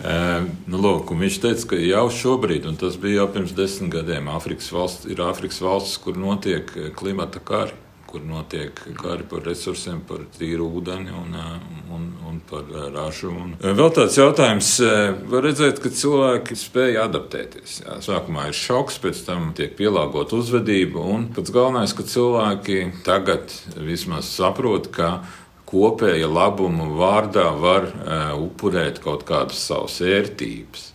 [0.00, 4.30] Uh, nu, lūk, viņš teica, ka jau šobrīd, un tas bija jau pirms desmit gadiem,
[4.32, 7.76] Āfrikas valsts, ir Āfrikas valstis, kur notiek klimata kari
[8.10, 11.36] kur notiek kari par resursiem, par tīru ūdeni un,
[11.94, 13.30] un, un par ražu.
[13.30, 14.70] Un vēl tāds jautājums,
[15.30, 17.80] var redzēt, ka cilvēki spēja adaptēties.
[17.84, 18.00] Jā.
[18.04, 24.32] Sākumā ir šoks, pēc tam tiek pielāgot uzvedība, un pats galvenais, ka cilvēki tagad vismaz
[24.34, 25.20] saprot, ka
[25.70, 30.88] kopēja labuma vārdā var uh, upurēt kaut kādas savas vērtības.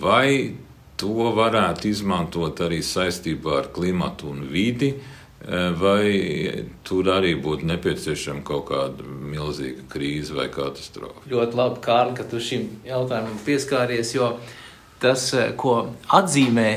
[0.00, 0.54] Vai
[0.96, 4.94] to varētu izmantot arī saistībā ar klimatu un vidi?
[4.96, 11.24] Uh, Vai tur arī būtu nepieciešama kaut kāda milzīga krīze vai katastrofa?
[11.30, 14.36] Ļoti labi, Kārli, ka tu šim jautājumam pieskāries, jo
[15.02, 15.74] tas, ko
[16.14, 16.68] atzīmē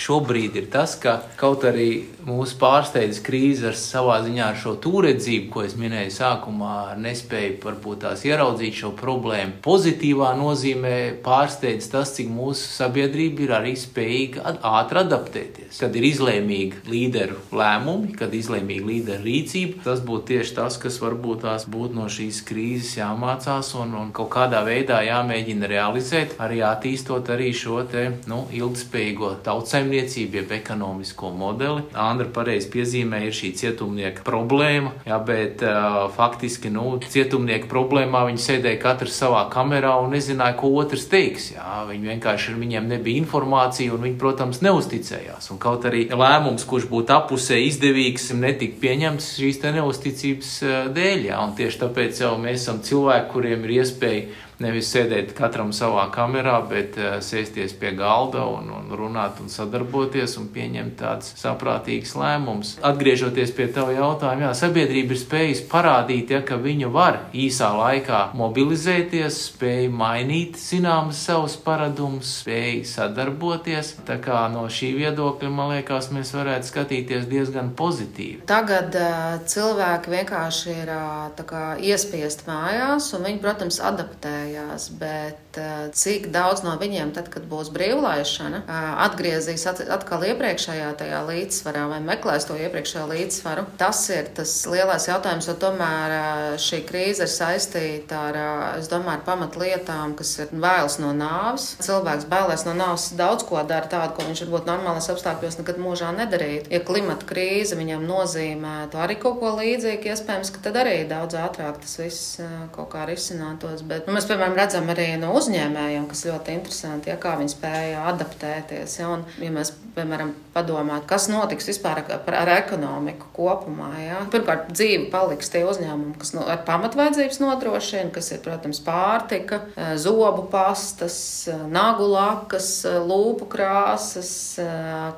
[0.00, 1.88] šobrīd, ir tas, ka kaut arī
[2.26, 7.58] mūsu pārsteidz krīze ar savā ziņā ar šo tūredzību, ko es minēju sākumā, ar nespēju
[7.64, 9.58] varbūt tās ieraudzīt šo problēmu.
[9.64, 15.80] Pozitīvā nozīmē pārsteidz tas, cik mūsu sabiedrība ir arī spējīga ātri adaptēties.
[15.80, 21.00] Kad ir izlēmīgi līderu lēmumi, kad ir izlēmīga līderu rīcība, tas būtu tieši tas, kas
[21.02, 26.62] varbūt tās būtu no šīs krīzes jāmācās un, un kaut kādā veidā jāmēģina realizēt, arī
[26.66, 31.86] attīstot arī šo te, nu, ilgspējīgo tautsaimniecību, jeb ekonomisko modeli.
[32.10, 38.44] Andra pareizi piezīmē, ir šī cietumnieka problēma, jā, bet uh, faktiski nu, cietumnieka problēmā viņi
[38.44, 41.50] sēdēja katrs savā kamerā un nezināja, ko otrs teiks.
[41.54, 41.84] Jā.
[41.90, 45.50] Viņi vienkārši viņiem nebija informācija un viņi, protams, neusticējās.
[45.54, 50.54] Un kaut arī lēmums, kurš būtu apusē izdevīgs, netika pieņemts šīs neusticības
[50.96, 51.26] dēļ.
[51.30, 51.40] Jā.
[51.46, 56.58] Un tieši tāpēc jau mēs esam cilvēki, kuriem ir iespēja Nevis sēdēt katram savā kamerā,
[56.68, 62.74] bet uh, sēsties pie galda un, un runāt un sadarboties un pieņemt tādus saprātīgus lēmumus.
[62.84, 68.20] Atgriežoties pie tava jautājuma, jā, sabiedrība ir spējusi parādīt, ja, ka viņa var īsā laikā
[68.36, 73.94] mobilizēties, spēj mainīt zināmas savus paradumus, spēj sadarboties.
[74.04, 78.44] Tā kā no šī viedokļa, man liekas, mēs varētu skatīties diezgan pozitīvi.
[78.50, 85.58] Tagad uh, cilvēki vienkārši ir uh, kā, iespiest mājās, un viņi, protams, adaptējas mājās, bet
[85.58, 91.86] eh, cik daudz no viņiem, tad, kad būs brīvlaišana, eh, atgriezīs atkal iepriekšējā tajā līdzsvarā
[91.90, 97.26] vai meklēs to iepriekšējo līdzsvaru, tas ir tas lielais jautājums, jo tomēr eh, šī krīze
[97.26, 98.40] ir saistīta ar,
[98.78, 101.74] es domāju, ar pamatlietām, kas ir vēls no nāves.
[101.84, 106.12] Cilvēks bailēs no nāves daudz ko dara tādu, ko viņš varbūt normālās apstākļos nekad mūžā
[106.16, 106.70] nedarītu.
[106.74, 111.80] Ja klimata krīze viņam nozīmētu arī kaut ko līdzīgu, iespējams, ka tad arī daudz ātrāk
[111.82, 112.40] tas viss
[112.74, 113.84] kaut kā risinātos.
[113.86, 118.06] Bet, nu, mēs, piemēram, redzam arī no uzņēmējiem, kas ļoti interesanti, ja, kā viņi spēja
[118.08, 118.96] adaptēties.
[119.00, 124.22] Ja, un, ja mēs, piemēram, padomājam, kas notiks vispār ar, ar ekonomiku kopumā, ja.
[124.32, 129.94] pirmkārt, dzīve paliks tie uzņēmumi, kas no, ar pamatvaidzības nodrošina, kas ir, protams, pārtika, eh,
[130.00, 131.18] zobu pastas,
[131.50, 134.30] eh, nagu lakas, eh, lūpu krāsas,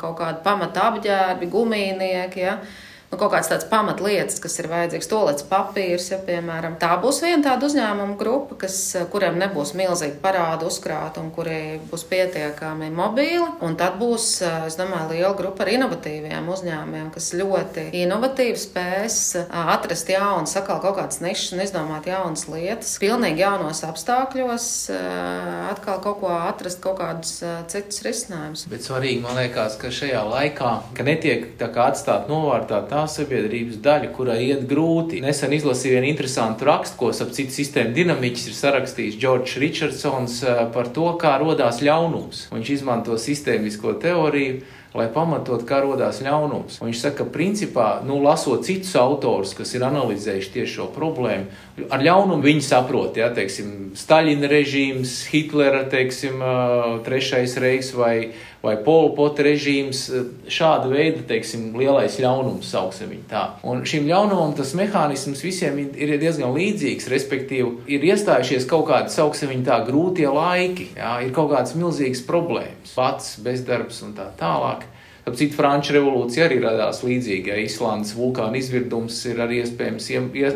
[0.03, 2.43] kaut kādi pamata apģērbi, gumijnieki.
[2.43, 2.57] Ja
[3.12, 6.79] nu, kaut kādas tādas pamatlietas, kas ir vajadzīgas, tolets papīrs, ja, piemēram.
[6.81, 8.79] Tā būs viena tāda uzņēmuma grupa, kas,
[9.12, 13.44] kuriem nebūs milzīgi parādu uzkrāt un kuri būs pietiekami mobīli.
[13.64, 14.29] Un tad būs,
[14.68, 20.96] es domāju, liela grupa ar inovatīviem uzņēmumiem, kas ļoti inovatīvi spēs atrast jaunas, sakal kaut
[21.01, 24.70] kādas nišas un izdomāt jaunas lietas, pilnīgi jaunos apstākļos,
[25.68, 27.37] atkal kaut ko atrast, kaut kādus
[27.72, 28.64] citus risinājumus.
[28.72, 33.09] Bet svarīgi man liekas, ka šajā laikā, ka netiek tā kā atstāt novārtā tā tā
[33.11, 35.23] sabiedrības daļa, kurai iet grūti.
[35.25, 40.62] Nesen izlasīju vienu interesantu rakstu, ko ap citu sistēmu dinamiķis ir sarakstījis Džordžs Richardsons eh,
[40.75, 42.47] par to, kā radās ļaunums.
[42.55, 44.62] Viņš izmanto sistēmisko teoriju
[44.93, 46.79] lai pamatot, kā radās ļaunums.
[46.81, 51.49] Un viņš saka, ka principā, nu, lasot citus autors, kas ir analizējuši tieši šo problēmu,
[51.88, 56.45] ar ļaunumu viņi saprot, ja, teiksim, Staļina režīms, Hitlera, teiksim,
[57.07, 60.05] trešais reiks vai, vai Polpota režīms,
[60.51, 63.42] šāda veida, teiksim, lielais ļaunums, sauksim viņu tā.
[63.66, 69.51] Un šim ļaunumam tas mehānisms visiem ir diezgan līdzīgs, respektīvi, ir iestājušies kaut kādi, sauksim
[69.53, 74.87] viņu tā, grūtie laiki, jā, ir kaut kādas milzīgas problēmas, pats, bezdarbs un tā tālāk.
[75.22, 77.53] Ap citu, Franču revolūcija arī radās līdzīgi.
[77.53, 80.09] Ja Islandes vulkāna izvirdums ir arī iespējams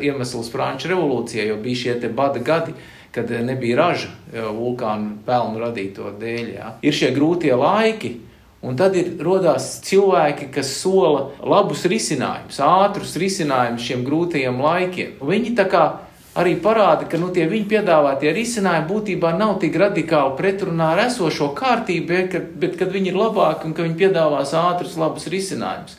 [0.03, 2.75] iemesls Franču revolūcijai, jo bija šie bada gadi,
[3.17, 6.49] kad nebija raža vulkānu pelnu radīto dēļ.
[6.55, 6.73] Jā.
[6.85, 8.13] Ir šie grūtie laiki,
[8.67, 15.17] un tad ir rodās cilvēki, kas sola labus risinājumus, ātrus risinājumus šiem grūtajiem laikiem.
[15.25, 15.87] Viņi tā kā
[16.37, 21.53] arī parāda, ka nu, tie viņa piedāvātie risinājumi būtībā nav tik radikāli pretrunā ar esošo
[21.57, 25.97] kārtību, bet, kad, bet kad viņi ir labāki un ka viņi piedāvās ātrus, labus risinājumus.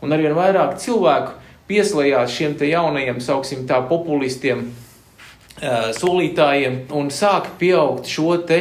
[0.00, 1.34] Un arvien vairāk cilvēku
[1.70, 4.68] pieslējās šiem jaunajiem, sauksim tā, populistiem,
[5.60, 8.60] solītājiem un sāk pieaugt šo te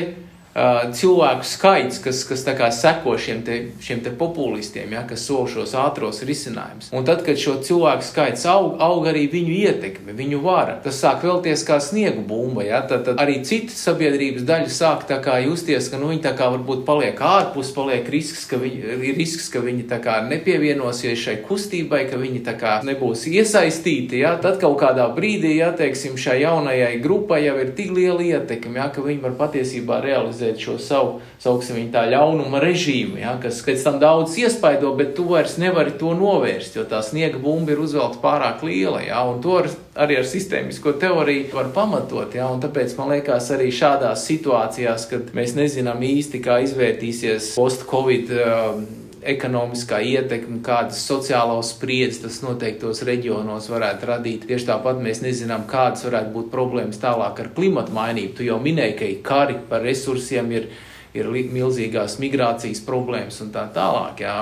[0.59, 2.41] Uh, cilvēku skaits, kas, kas
[2.75, 6.89] seko šiem, te, šiem te populistiem, ja, kas sola šos ātros risinājumus.
[6.91, 10.75] Un tad, kad šo cilvēku skaits aug, aug arī viņu ietekme, viņu vara.
[10.83, 12.65] Tas sāk vēlties kā sniegu bumba.
[12.67, 15.05] Ja, tad, tad arī citas sabiedrības daļas sāk
[15.45, 19.63] justies, ka nu, viņi tā kā varbūt paliek ārpus, paliek risks, ka viņi, risks, ka
[19.63, 24.19] viņi tā kā nepievienosies šai kustībai, ka viņi tā kā nebūs iesaistīti.
[24.25, 24.35] Ja.
[24.43, 28.91] Tad kaut kādā brīdī, ja teiksim, šai jaunajai grupai jau ir tik liela ietekme, ja,
[28.91, 33.61] ka viņi var patiesībā realizēt realizēt šo savu, sauksim viņu tā ļaunuma režīmu, ja, kas
[33.65, 37.79] pēc tam daudz iespaido, bet tu vairs nevari to novērst, jo tā sniega bumba ir
[37.79, 39.61] uzvelta pārāk liela, ja, un to
[39.95, 45.33] arī ar sistēmisko teoriju var pamatot, ja, un tāpēc man liekas arī šādās situācijās, kad
[45.33, 48.81] mēs nezinām īsti, kā izvērtīsies post-covid uh,
[49.27, 54.45] ekonomiskā ietekme, kādas sociālās spriedzes tas noteiktos reģionos varētu radīt.
[54.49, 58.35] Tieši tāpat mēs nezinām, kādas varētu būt problēmas tālāk ar klimatu mainību.
[58.37, 60.69] Tu jau minēji, ka kari par resursiem ir
[61.17, 64.21] ir milzīgās migrācijas problēmas un tā tālāk.
[64.21, 64.35] Jā,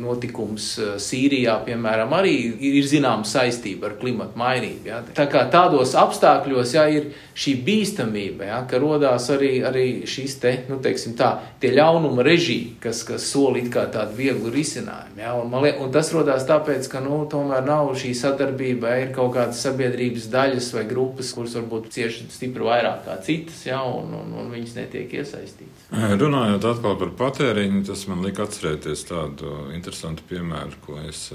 [0.00, 2.34] notikums eh, Sīrijā, piemēram, arī
[2.70, 4.88] ir zināma saistība ar klimatu mainību.
[4.90, 5.00] Jā.
[5.16, 10.54] Tā kā tādos apstākļos jā, ir šī bīstamība, jā, ka rodās arī, arī šīs te,
[10.68, 11.30] nu, teiksim tā,
[11.62, 15.20] tie ļaunuma režīmi, kas, kas soli it kā tādu vieglu risinājumu.
[15.20, 19.14] Jā, un, liek, un tas rodās tāpēc, ka, nu, tomēr nav šī sadarbība, jā, ir
[19.16, 24.12] kaut kādas sabiedrības daļas vai grupas, kuras varbūt cieši stipri vairāk kā citas, jā, un,
[24.20, 25.86] un, un viņas netiek iesaistītas.
[26.00, 31.26] Runājot atkal par patēriņu, tas man lika atcerēties tādu interesantu piemēru, ko es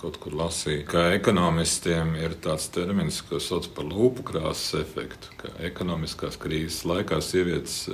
[0.00, 0.84] kaut kur lasīju.
[0.90, 5.32] Ka ekonomistiem ir tāds termins, ko sauc par lūpu krāsas efektu.
[5.64, 7.86] Ekonomiskās krīzes laikā sievietes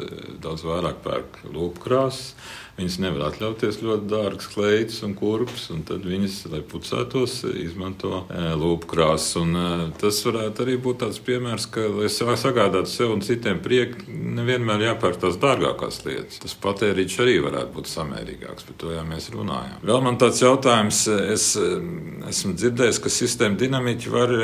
[0.43, 2.35] daudz vairāk pērk lūpu krāsas
[2.79, 8.45] Viņas nevar atļauties ļoti dārgas kleitas un kurpes, un tad viņas, lai pucētos, izmanto e,
[8.55, 9.35] lūpu krāsas.
[9.41, 14.07] Un, e, tas varētu arī būt tāds piemērs, ka, lai sagādātu sev un citiem prieku,
[14.39, 16.39] nevienmēr jāpērk tās dārgākās lietas.
[16.45, 19.83] Tas patēriņš arī varētu būt samērīgāks, par to jau mēs runājām.
[19.91, 24.37] Vēl man tāds jautājums, es esmu dzirdējis, ka sistēma dinamiķi var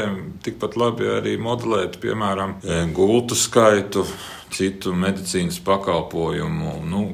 [0.42, 4.02] tikpat labi arī modelēt, piemēram, e, gultu skaitu
[4.54, 6.74] citu medicīnas pakalpojumu.
[6.86, 7.04] Nu,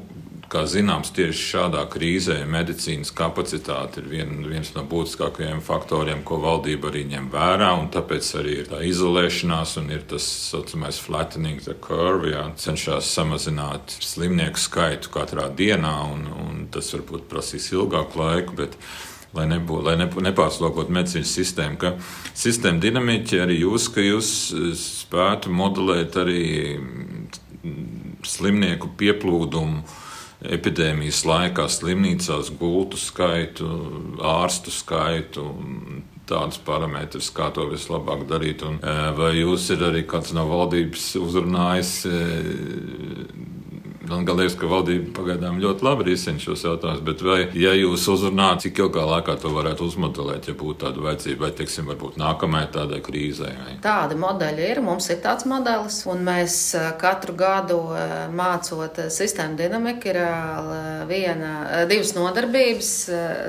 [0.51, 6.91] Kā zināms, tieši šādā krīzē medicīnas kapacitāte ir vien, viens no būtiskākajiem faktoriem, ko valdība
[6.91, 7.69] arī ņem vērā.
[7.95, 13.13] Tāpēc arī ir tā izolēšanās un ir tas tā saucamais flattening the curve, jā, cenšas
[13.15, 18.59] samazināt slimnieku skaitu katrā dienā, un, un tas varbūt prasīs ilgāku laiku.
[18.65, 18.75] Bet,
[19.39, 21.79] lai, nebūtu, lai nepārslogot medicīnas sistēmu.
[21.79, 21.95] Ka
[22.35, 24.35] sistēma dinamiķi arī jūs, ka jūs
[24.83, 26.45] spētu modelēt arī
[28.27, 30.09] slimnieku pieplūdumu
[30.47, 33.69] epidēmijas laikā slimnīcās gultu skaitu,
[34.25, 35.47] ārstu skaitu.
[36.31, 38.63] Tādus parametrus, kā to vislabāk darīt.
[38.63, 38.77] Un,
[39.19, 41.95] vai jūs ir arī kāds no valdības uzrunājis
[44.09, 48.63] Man liekas, ka valdība pagaidām ļoti labi risina šos jautājumus, bet vai, ja jūs uzrunājat,
[48.65, 53.01] cik ilgā laikā to varētu uzmodelēt, ja būtu tāda vajadzība, vai, teiksim, varbūt nākamajai tādai
[53.05, 53.51] krīzei?
[53.59, 53.75] Vai?
[53.85, 59.11] Tādi modeļi ir, mums ir tāds modelis, un mēs eh, katru gadu eh, mācot eh,
[59.13, 60.21] sistēmu dinamiku, ir
[61.11, 61.53] viena,
[61.91, 62.95] divas nodarbības,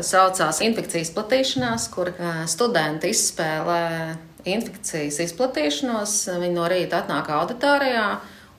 [0.04, 2.12] saucās infekcijas platīšanās, kur
[2.52, 3.80] studenti izspēlē
[4.52, 8.06] infekcijas izplatīšanos, viņi no rīta atnāk auditorijā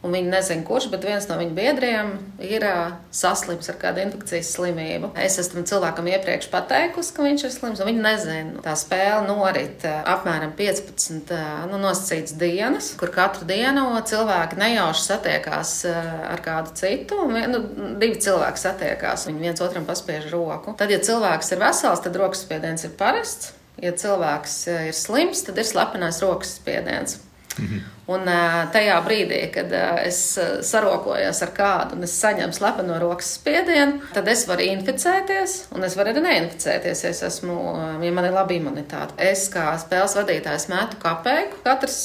[0.02, 2.10] un viņi nezina, kurš, bet viens no viņu biedriem
[2.42, 2.66] ir
[3.14, 5.12] saslims ar kādu infekcijas slimību.
[5.22, 8.64] Es esmu cilvēkam iepriekš pateikusi, ka viņš ir slims, un viņi nezina.
[8.64, 11.32] Tā spēle norit apmēram 15
[11.70, 17.64] nu, nosacītas dienas, kur katru dienu cilvēki nejauši satiekās ar kādu citu, un nu,
[18.02, 20.74] divi cilvēki satiekās, viņi viens otram paspiež roku.
[20.78, 23.54] Tad, ja cilvēks ir vesels, tad rokas spiediens ir parasts.
[23.80, 24.56] Ja cilvēks
[24.90, 27.20] ir slims, tad ir slepenais rokas spiediens.
[27.58, 27.80] Mhm.
[28.10, 28.26] Un
[28.74, 29.70] tajā brīdī, kad
[30.02, 30.18] es
[30.66, 35.94] sarokojos ar kādu un es saņemu slepeno rokas spiedienu, tad es varu inficēties, un es
[35.98, 37.56] varu arī neinficēties, ja, esmu,
[38.02, 39.14] ja man ir laba imunitāte.
[39.22, 42.00] Es kā spēles vadītājs metu kapeiku katras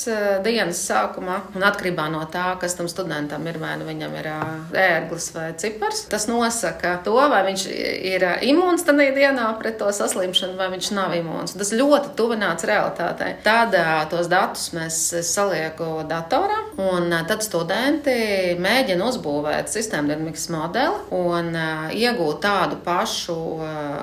[0.46, 4.30] dienas sākumā, un atkarībā no tā, kas tam studentam ir, vai nu viņam ir
[4.78, 7.66] ērglis vai cipars, tas nosaka to, vai viņš
[8.14, 11.58] ir imūns tajā dienā pret to saslimšanu, vai viņš nav imūns.
[11.58, 13.34] Tas ļoti tuvināts realitātei.
[13.46, 13.74] Tad
[14.14, 18.14] tos datus mēs salieku datorā, un tad studenti
[18.62, 21.52] mēģina uzbūvēt sistēmu dinamikas modeli un
[21.96, 23.38] iegūt tādu pašu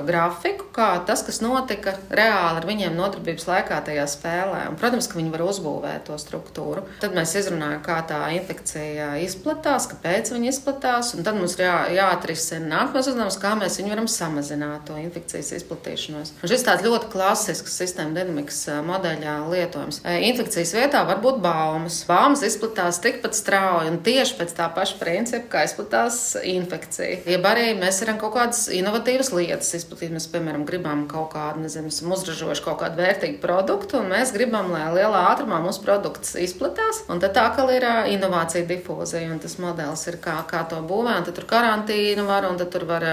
[0.06, 4.64] grafiku, kā tas, kas notika reāli ar viņiem nodarbības laikā tajā spēlē.
[4.70, 6.84] Un, protams, ka viņi var uzbūvēt to struktūru.
[7.02, 12.70] Tad mēs izrunājam, kā tā infekcija izplatās, kāpēc viņa izplatās, tad mums ir jā, jāatrisina
[12.70, 16.34] nākamais uzdevums, kā mēs viņu varam samazināt to infekcijas izplatīšanos.
[16.40, 20.02] Un šis tāds ļoti klasisks sistēma dinamikas modeļā lietojams.
[20.30, 21.40] Infekcijas vietā var būt
[21.74, 22.04] baumas.
[22.08, 27.22] Baumas izplatās tikpat strauji un tieši pēc tā paša principa, kā izplatās infekcija.
[27.28, 30.12] Jeb arī mēs varam kaut kādas inovatīvas lietas izplatīt.
[30.14, 34.70] Mēs, piemēram, gribam kaut kādu, nezinu, esam uzražojuši kaut kādu vērtīgu produktu, un mēs gribam,
[34.74, 37.02] lai lielā ātrumā mūsu produkts izplatās.
[37.10, 41.18] Un tad tā kā ir inovācija difūzija, un tas modelis ir kā, kā to būvē,
[41.20, 43.06] un tad tur karantīna var, un tad tur var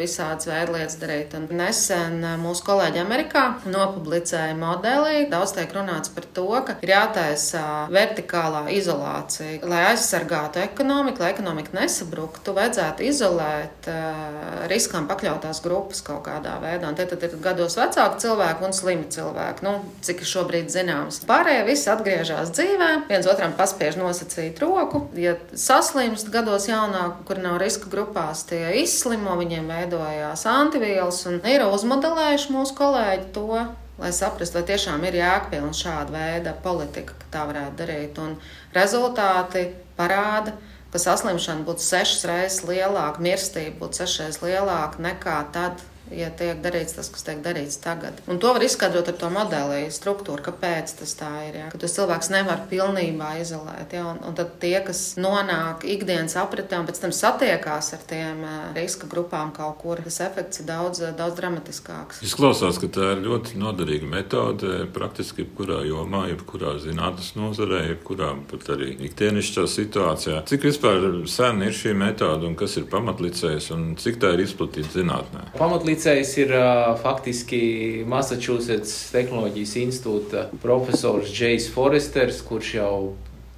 [0.00, 1.36] visādas veidu lietas darīt.
[1.36, 5.26] Un nesen mūsu kolēģi Amerikā nopublicēja modeli.
[5.30, 11.74] Daudz tiek runāts par to, ka ir jātaisa vertikālā izolācija, lai aizsargātu ekonomiku, lai ekonomika
[11.76, 12.54] nesabruktu.
[12.56, 16.90] Vajadzētu izolēt uh, riskam pakļautās grupas kaut kādā veidā.
[16.90, 19.74] Un te tad ir gados vecāki cilvēki un slimi cilvēki, nu,
[20.06, 21.22] cik ir šobrīd zināms.
[21.28, 25.04] Pārējie visi atgriežas dzīvē, viens otram paspiež nosacīt roku.
[25.18, 31.66] Ja saslimst gados jaunāk, kur nav riska grupās, tie izslimo, viņiem veidojās antivielas un ir
[31.66, 33.64] uzmodelējuši mūsu kolēģi to
[34.00, 38.20] lai saprastu, vai tiešām ir jēgpilna šāda veida politika, ka tā varētu darīt.
[38.22, 38.36] Un
[38.76, 39.66] rezultāti
[39.98, 40.56] parāda,
[40.90, 45.84] ka saslimšana būtu sešas reizes lielāka, mirstība būtu sešas reizes lielāka nekā tad,
[46.14, 48.18] ja tiek darīts tas, kas tiek darīts tagad.
[48.30, 51.58] Un to var izskaidrot ar to modeli, struktūru, kāpēc tas tā ir.
[51.62, 51.68] Ja?
[51.72, 53.94] Ka tas cilvēks nevar pilnībā izolēt.
[53.94, 54.06] Ja?
[54.12, 58.42] Un, un tad tie, kas nonāk ikdienas apritē un pēc tam satiekās ar tiem
[58.76, 62.22] riska grupām kaut kur, tas efekts ir daudz, daudz dramatiskāks.
[62.26, 68.72] Izklausās, ka tā ir ļoti noderīga metode praktiski jebkurā jomā, jebkurā zinātnes nozarē, jebkurā pat
[68.74, 70.42] arī ikdienišķā situācijā.
[70.50, 74.98] Cik vispār sen ir šī metode un kas ir pamatlicējs un cik tā ir izplatīta
[74.98, 75.46] zinātnē?
[75.58, 82.94] Pamatlicējs licējs ir uh, faktiski Massachusetts Tehnoloģijas institūta profesors Džejs Foresters, kurš jau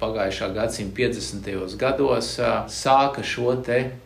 [0.01, 1.77] pagājušā gadsimta 50.
[1.79, 2.33] gados
[2.73, 3.53] sāka šo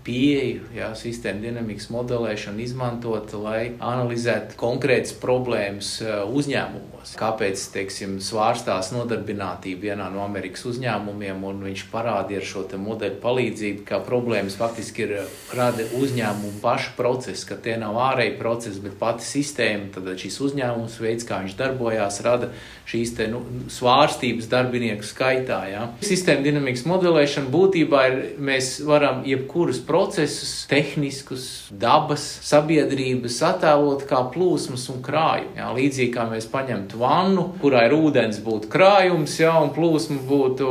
[0.03, 7.15] pieeju, jā, sistēmu dinamikas modelēšanu izmantot, lai analizētu konkrētas problēmas uzņēmumos.
[7.17, 13.85] Kāpēc, teiksim, svārstās nodarbinātība vienā no Amerikas uzņēmumiem, un viņš parādīja ar šo modeļu palīdzību,
[13.87, 15.13] ka problēmas faktiski ir
[15.55, 20.99] rada uzņēmumu pašu procesu, ka tie nav ārēji procesi, bet pati sistēma, tad šis uzņēmums
[21.03, 22.51] veids, kā viņš darbojās, rada
[22.87, 25.61] šīs te, nu, svārstības darbinieku skaitā.
[25.71, 25.76] Ja?
[26.03, 34.87] Sistēma dinamikas modelēšana būtībā ir, mēs varam jebkurus procesus, tehniskus, dabas, sabiedrības attēlot kā plūsmas
[34.93, 35.53] un krājumu.
[35.57, 35.69] Ja?
[35.75, 39.55] Līdzīgi kā mēs paņemtu vannu, kurā ir ūdens, būtu krājums, ja?
[39.61, 40.69] un plūsma būtu,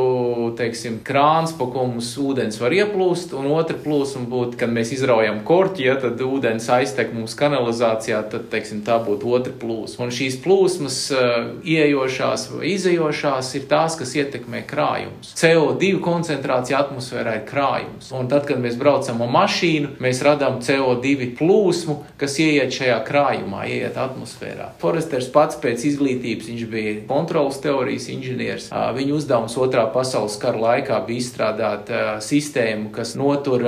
[0.59, 5.43] teiksim, krāns, pa ko mums ūdens var ieplūst, un otra plūsma būtu, kad mēs izraujam
[5.47, 10.07] korķi, ja tad ūdens aiztek mums kanalizācijā, tad, teiksim, tā būtu otra plūsma.
[10.07, 11.01] Un šīs plūsmas
[11.67, 14.63] ieejošās vai izējošās ir tās, kas ietekmē
[14.97, 15.33] krājumus.
[15.37, 18.11] CO2 koncentrācija atmosfērā ir krājums.
[18.17, 23.67] Un tad, kad mēs braucam ar mašīnu, mēs radām CO2 plūsmu, kas ieiet šajā krājumā,
[23.69, 24.73] ieiet atmosfērā.
[24.81, 28.71] Foresters pats pēc izglītības viņš bija kontrolas teorijas inženieris.
[28.97, 31.93] Viņa uzdevums otrā pasaules kara laikā bija izstrādāt
[32.25, 33.65] sistēmu, kas notur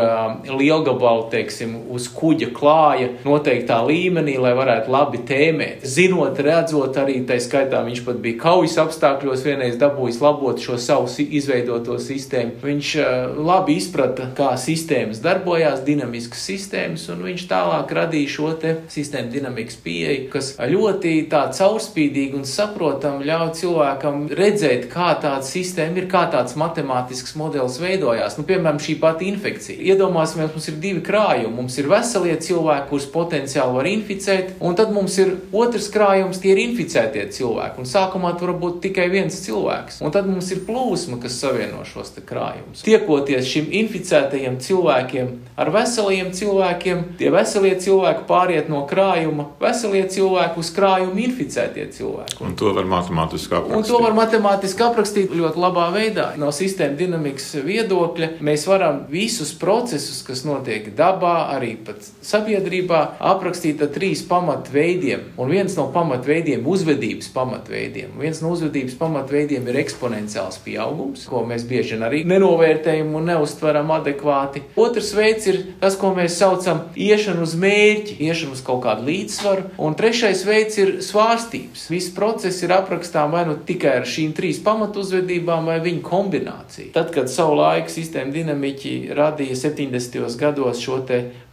[0.49, 5.85] lielgabalu, teiksim, uz kuģa klāja noteiktā līmenī, lai varētu labi tēmēt.
[5.89, 11.09] Zinot, redzot arī, tā skaitā viņš pat bija kaujas apstākļos vienreiz dabūjis labot šo savu
[11.25, 12.59] izveidoto sistēmu.
[12.63, 18.49] Viņš uh, labi izprata, kā sistēmas darbojās, dinamiskas sistēmas, un viņš tālāk radīja šo
[18.91, 26.01] sistēmu dinamikas pieeju, kas ļoti tā caurspīdīgi un saprotam ļauj cilvēkam redzēt, kā tāda sistēma
[26.01, 28.39] ir, kā tāds matemātisks modelis veidojās.
[28.39, 29.79] Nu, piemēram, šī pati infekcija.
[29.93, 31.55] Iedomāsimies, mums ir divi krājumi.
[31.59, 36.55] Mums ir veselie cilvēki, kurus potenciāli var inficēt, un tad mums ir otrs krājums, tie
[36.55, 37.83] ir inficētie cilvēki.
[37.83, 40.01] Un sākumā tur var būt tikai viens cilvēks.
[40.05, 42.83] Un tad mums ir plūsma, kas savieno šos krājumus.
[42.85, 50.61] Tiekoties šim inficētajiem cilvēkiem ar veseliem cilvēkiem, tie veselie cilvēki pāriet no krājuma, veselie cilvēki
[50.61, 52.37] uz krājumu inficētie cilvēki.
[52.45, 53.79] Un to var matemātiski aprakstīt.
[53.79, 56.29] Un to var matemātiski aprakstīt ļoti labā veidā.
[56.41, 63.01] No sistēma dinamikas viedokļa mēs varam visus procesus, kas notiek dabā, arī pat sabiedrībā,
[63.33, 65.33] aprakstīt ar trīs pamatveidiem.
[65.41, 71.45] Un viens no pamatveidiem, uzvedības pamatveidiem, Viens no uzvedības pamatveidiem ir eksponenciāls pieaugums pieaugums, ko
[71.47, 74.63] mēs bieži vien arī nenovērtējam un neustveram adekvāti.
[74.77, 79.75] Otrs veids ir tas, ko mēs saucam iešanu uz mērķi, iešanu uz kaut kādu līdzsvaru.
[79.79, 81.89] Un trešais veids ir svārstības.
[81.91, 86.93] Viss process ir aprakstām vai nu tikai ar šīm trīs pamatuzvedībām, vai viņu kombināciju.
[86.95, 90.29] Tad, kad savu laiku sistēma dinamiķi radīja 70.
[90.39, 91.01] gados šo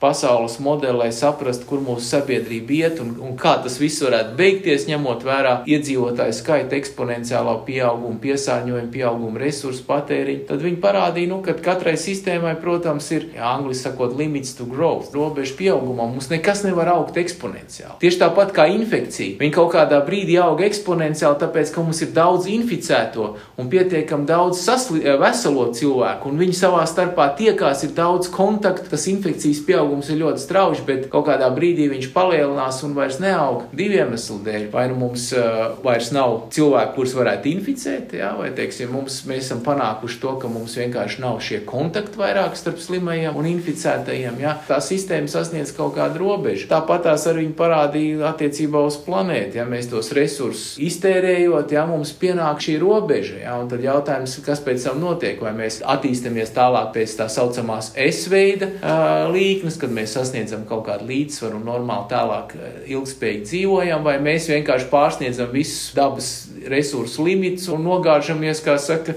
[0.06, 4.86] pasaules modeli, lai saprastu, kur mūsu sabiedrība iet un, un kā tas viss varētu beigties,
[4.90, 11.56] ņemot vērā iedzīvotāju skaita eksponenciālā pieauguma, piesārņojuma pieauguma, resursu patēriņu, tad viņi parādīja, nu, ka
[11.66, 16.14] katrai sistēmai, protams, ir, ja angliski sakot, limits to growth, robeža pieaugumam.
[16.16, 17.98] Mums nekas nevar augt eksponenciāli.
[18.02, 19.40] Tieši tāpat kā infekcija.
[19.42, 23.32] Viņa kaut kādā brīdī aug eksponenciāli, tāpēc, ka mums ir daudz inficēto
[23.62, 29.08] un pietiekami daudz sasli, veselo cilvēku, un viņi savā starpā tiekās, ir daudz kontaktu, tas
[29.12, 34.06] infekcijas pieaugums ir ļoti strauji, bet kaut kādā brīdī viņš palielinās un vairs neaug diviem
[34.06, 34.68] iemeslu dēļ.
[34.74, 39.48] Vai nu mums uh, vairs nav cilvēku, kurus varētu inficēt, jā, vai teiksim, mums, mēs
[39.48, 44.40] esam panākuši to, ka mums vienkārši nav šie kontakti vairāk starp slimajiem un inficētajiem.
[44.44, 44.56] Jā.
[44.70, 46.70] Tā sistēma sasniedz kaut kādu robežu.
[46.72, 49.60] Tāpat tās arī parādīja attiecībā uz planētu.
[49.60, 53.40] Ja mēs tos resursus iztērējot, jā, mums pienāk šī robeža.
[53.44, 55.42] Jā, un tad jautājums, kas pēc tam notiek?
[55.44, 61.08] Vai mēs attīstāmies tālāk pēc tā saucamās S-veida uh, līknes, kad mēs sasniedzam kaut kādu
[61.14, 66.34] līdzsvaru un normāli tālāk uh, ilgspējīgi dzīvojam, vai mēs vienkārši pārsniedzam visus dabas
[66.68, 69.16] resursu limitus un nogāžamies, kā saka,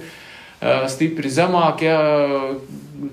[0.91, 1.99] stipri zemāk, ja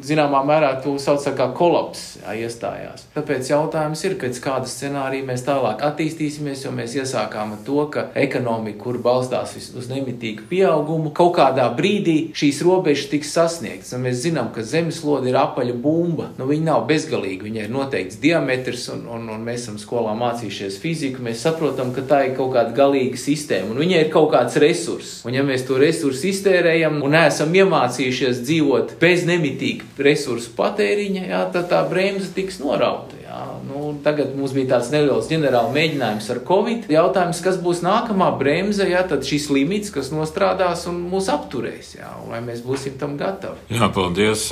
[0.06, 3.06] zināmā mērā to sauc par kolapsu, jā, iestājās.
[3.16, 8.08] Tāpēc jautājums ir, pēc kāda scenārija mēs tālāk attīstīsimies, jo mēs iesākām ar to, ka
[8.18, 13.94] ekonomika, kur balstās uz nemitīgu pieaugumu, kaut kādā brīdī šīs robežas tiks sasniegtas.
[13.96, 16.32] Un mēs zinām, ka zemeslode ir apaļa bumba.
[16.40, 20.80] Nu, viņa nav bezgalīga, viņai ir noteikts diametrs, un, un, un mēs esam skolā mācījušies
[20.82, 21.24] fiziku.
[21.26, 25.22] Mēs saprotam, ka tā ir kaut kāda galīga sistēma, un viņai ir kaut kāds resurss.
[25.28, 31.28] Un ja mēs to resursu iztērējam un neesam iemācījušies dzīvot bez nemitīgas, milzīga resursu patēriņa,
[31.30, 33.16] jā, tad tā bremze tiks norauta.
[33.24, 33.60] Jā.
[33.66, 36.86] Nu, tagad mums bija tāds neliels ģenerāla mēģinājums ar covid.
[36.90, 42.12] Jautājums, kas būs nākamā bremze, jā, tad šis limits, kas nostrādās un mūs apturēs, jā,
[42.30, 43.66] vai mēs būsim tam gatavi.
[43.74, 44.48] Jā, paldies.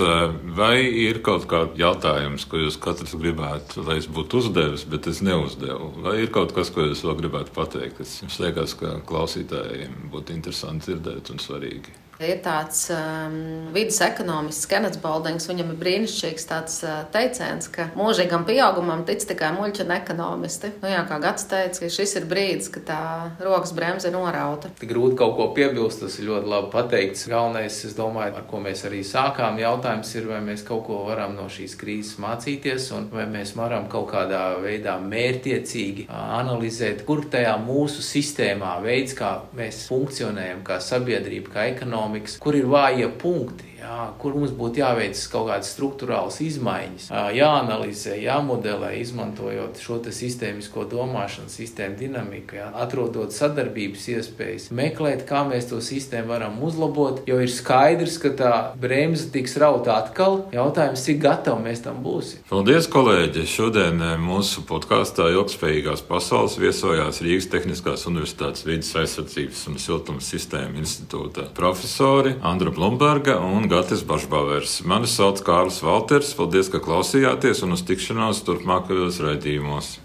[0.57, 5.23] Vai ir kaut kāds jautājums, ko jūs katrs gribētu, lai es būtu uzdevis, bet es
[5.23, 5.93] neuzdevu?
[6.03, 10.35] Vai ir kaut kas, ko jūs vēl gribētu pateikt, kas jums liekas, ka klausītājiem būtu
[10.35, 12.02] interesanti dzirdēt un svarīgi?
[12.23, 13.35] Ir tāds um,
[13.75, 19.51] vidus ekonomists, Kenets Baldings, viņam ir brīnišķīgs tāds uh, teiciens, ka mūžīgam pieaugumam tic tikai
[19.57, 20.71] muļķi un ekonomisti.
[20.81, 23.01] Nu, jā, kā Gats teica, ka šis ir brīdis, kad tā
[23.43, 24.71] rokas bremze ir norauta.
[24.79, 27.27] Tik grūti kaut ko piebilst, tas ir ļoti labi pateikts.
[27.31, 31.35] Galvenais, es domāju, ar ko mēs arī sākām, jautājums ir, vai mēs kaut ko varam
[31.37, 37.55] no šīs krīzes mācīties, un vai mēs varam kaut kādā veidā mērtiecīgi analizēt, kur tajā
[37.63, 43.72] mūsu sistēmā veids, kā mēs funkcionējam, kā sabiedrība, kā ekonomika ekonomikas, kur ir vājie punkti
[43.83, 51.51] jā, kur mums būtu jāveic kaut kādas struktūrālas izmaiņas, jāanalizē, jāmodelē, izmantojot šo sistēmisko domāšanu,
[51.51, 57.51] sistēmu dinamiku, jā, atrodot sadarbības iespējas, meklēt, kā mēs to sistēmu varam uzlabot, jo ir
[57.51, 60.43] skaidrs, ka tā bremze tiks rauta atkal.
[60.55, 62.43] Jautājums, cik gatavi mēs tam būsim.
[62.49, 63.45] Paldies, kolēģi!
[63.49, 71.47] Šodien mūsu podkāstā Ilgspējīgās pasaules viesojās Rīgas Tehniskās Universitātes vidas aizsardzības un siltums sistēmu institūta
[71.55, 74.83] profesori Andra Blumberga un Gatis Bašbavers.
[74.85, 76.35] Mani sauc Kārlis Valters.
[76.37, 79.95] Paldies, ka klausījāties un uz tikšanos turpmākajos raidījumos.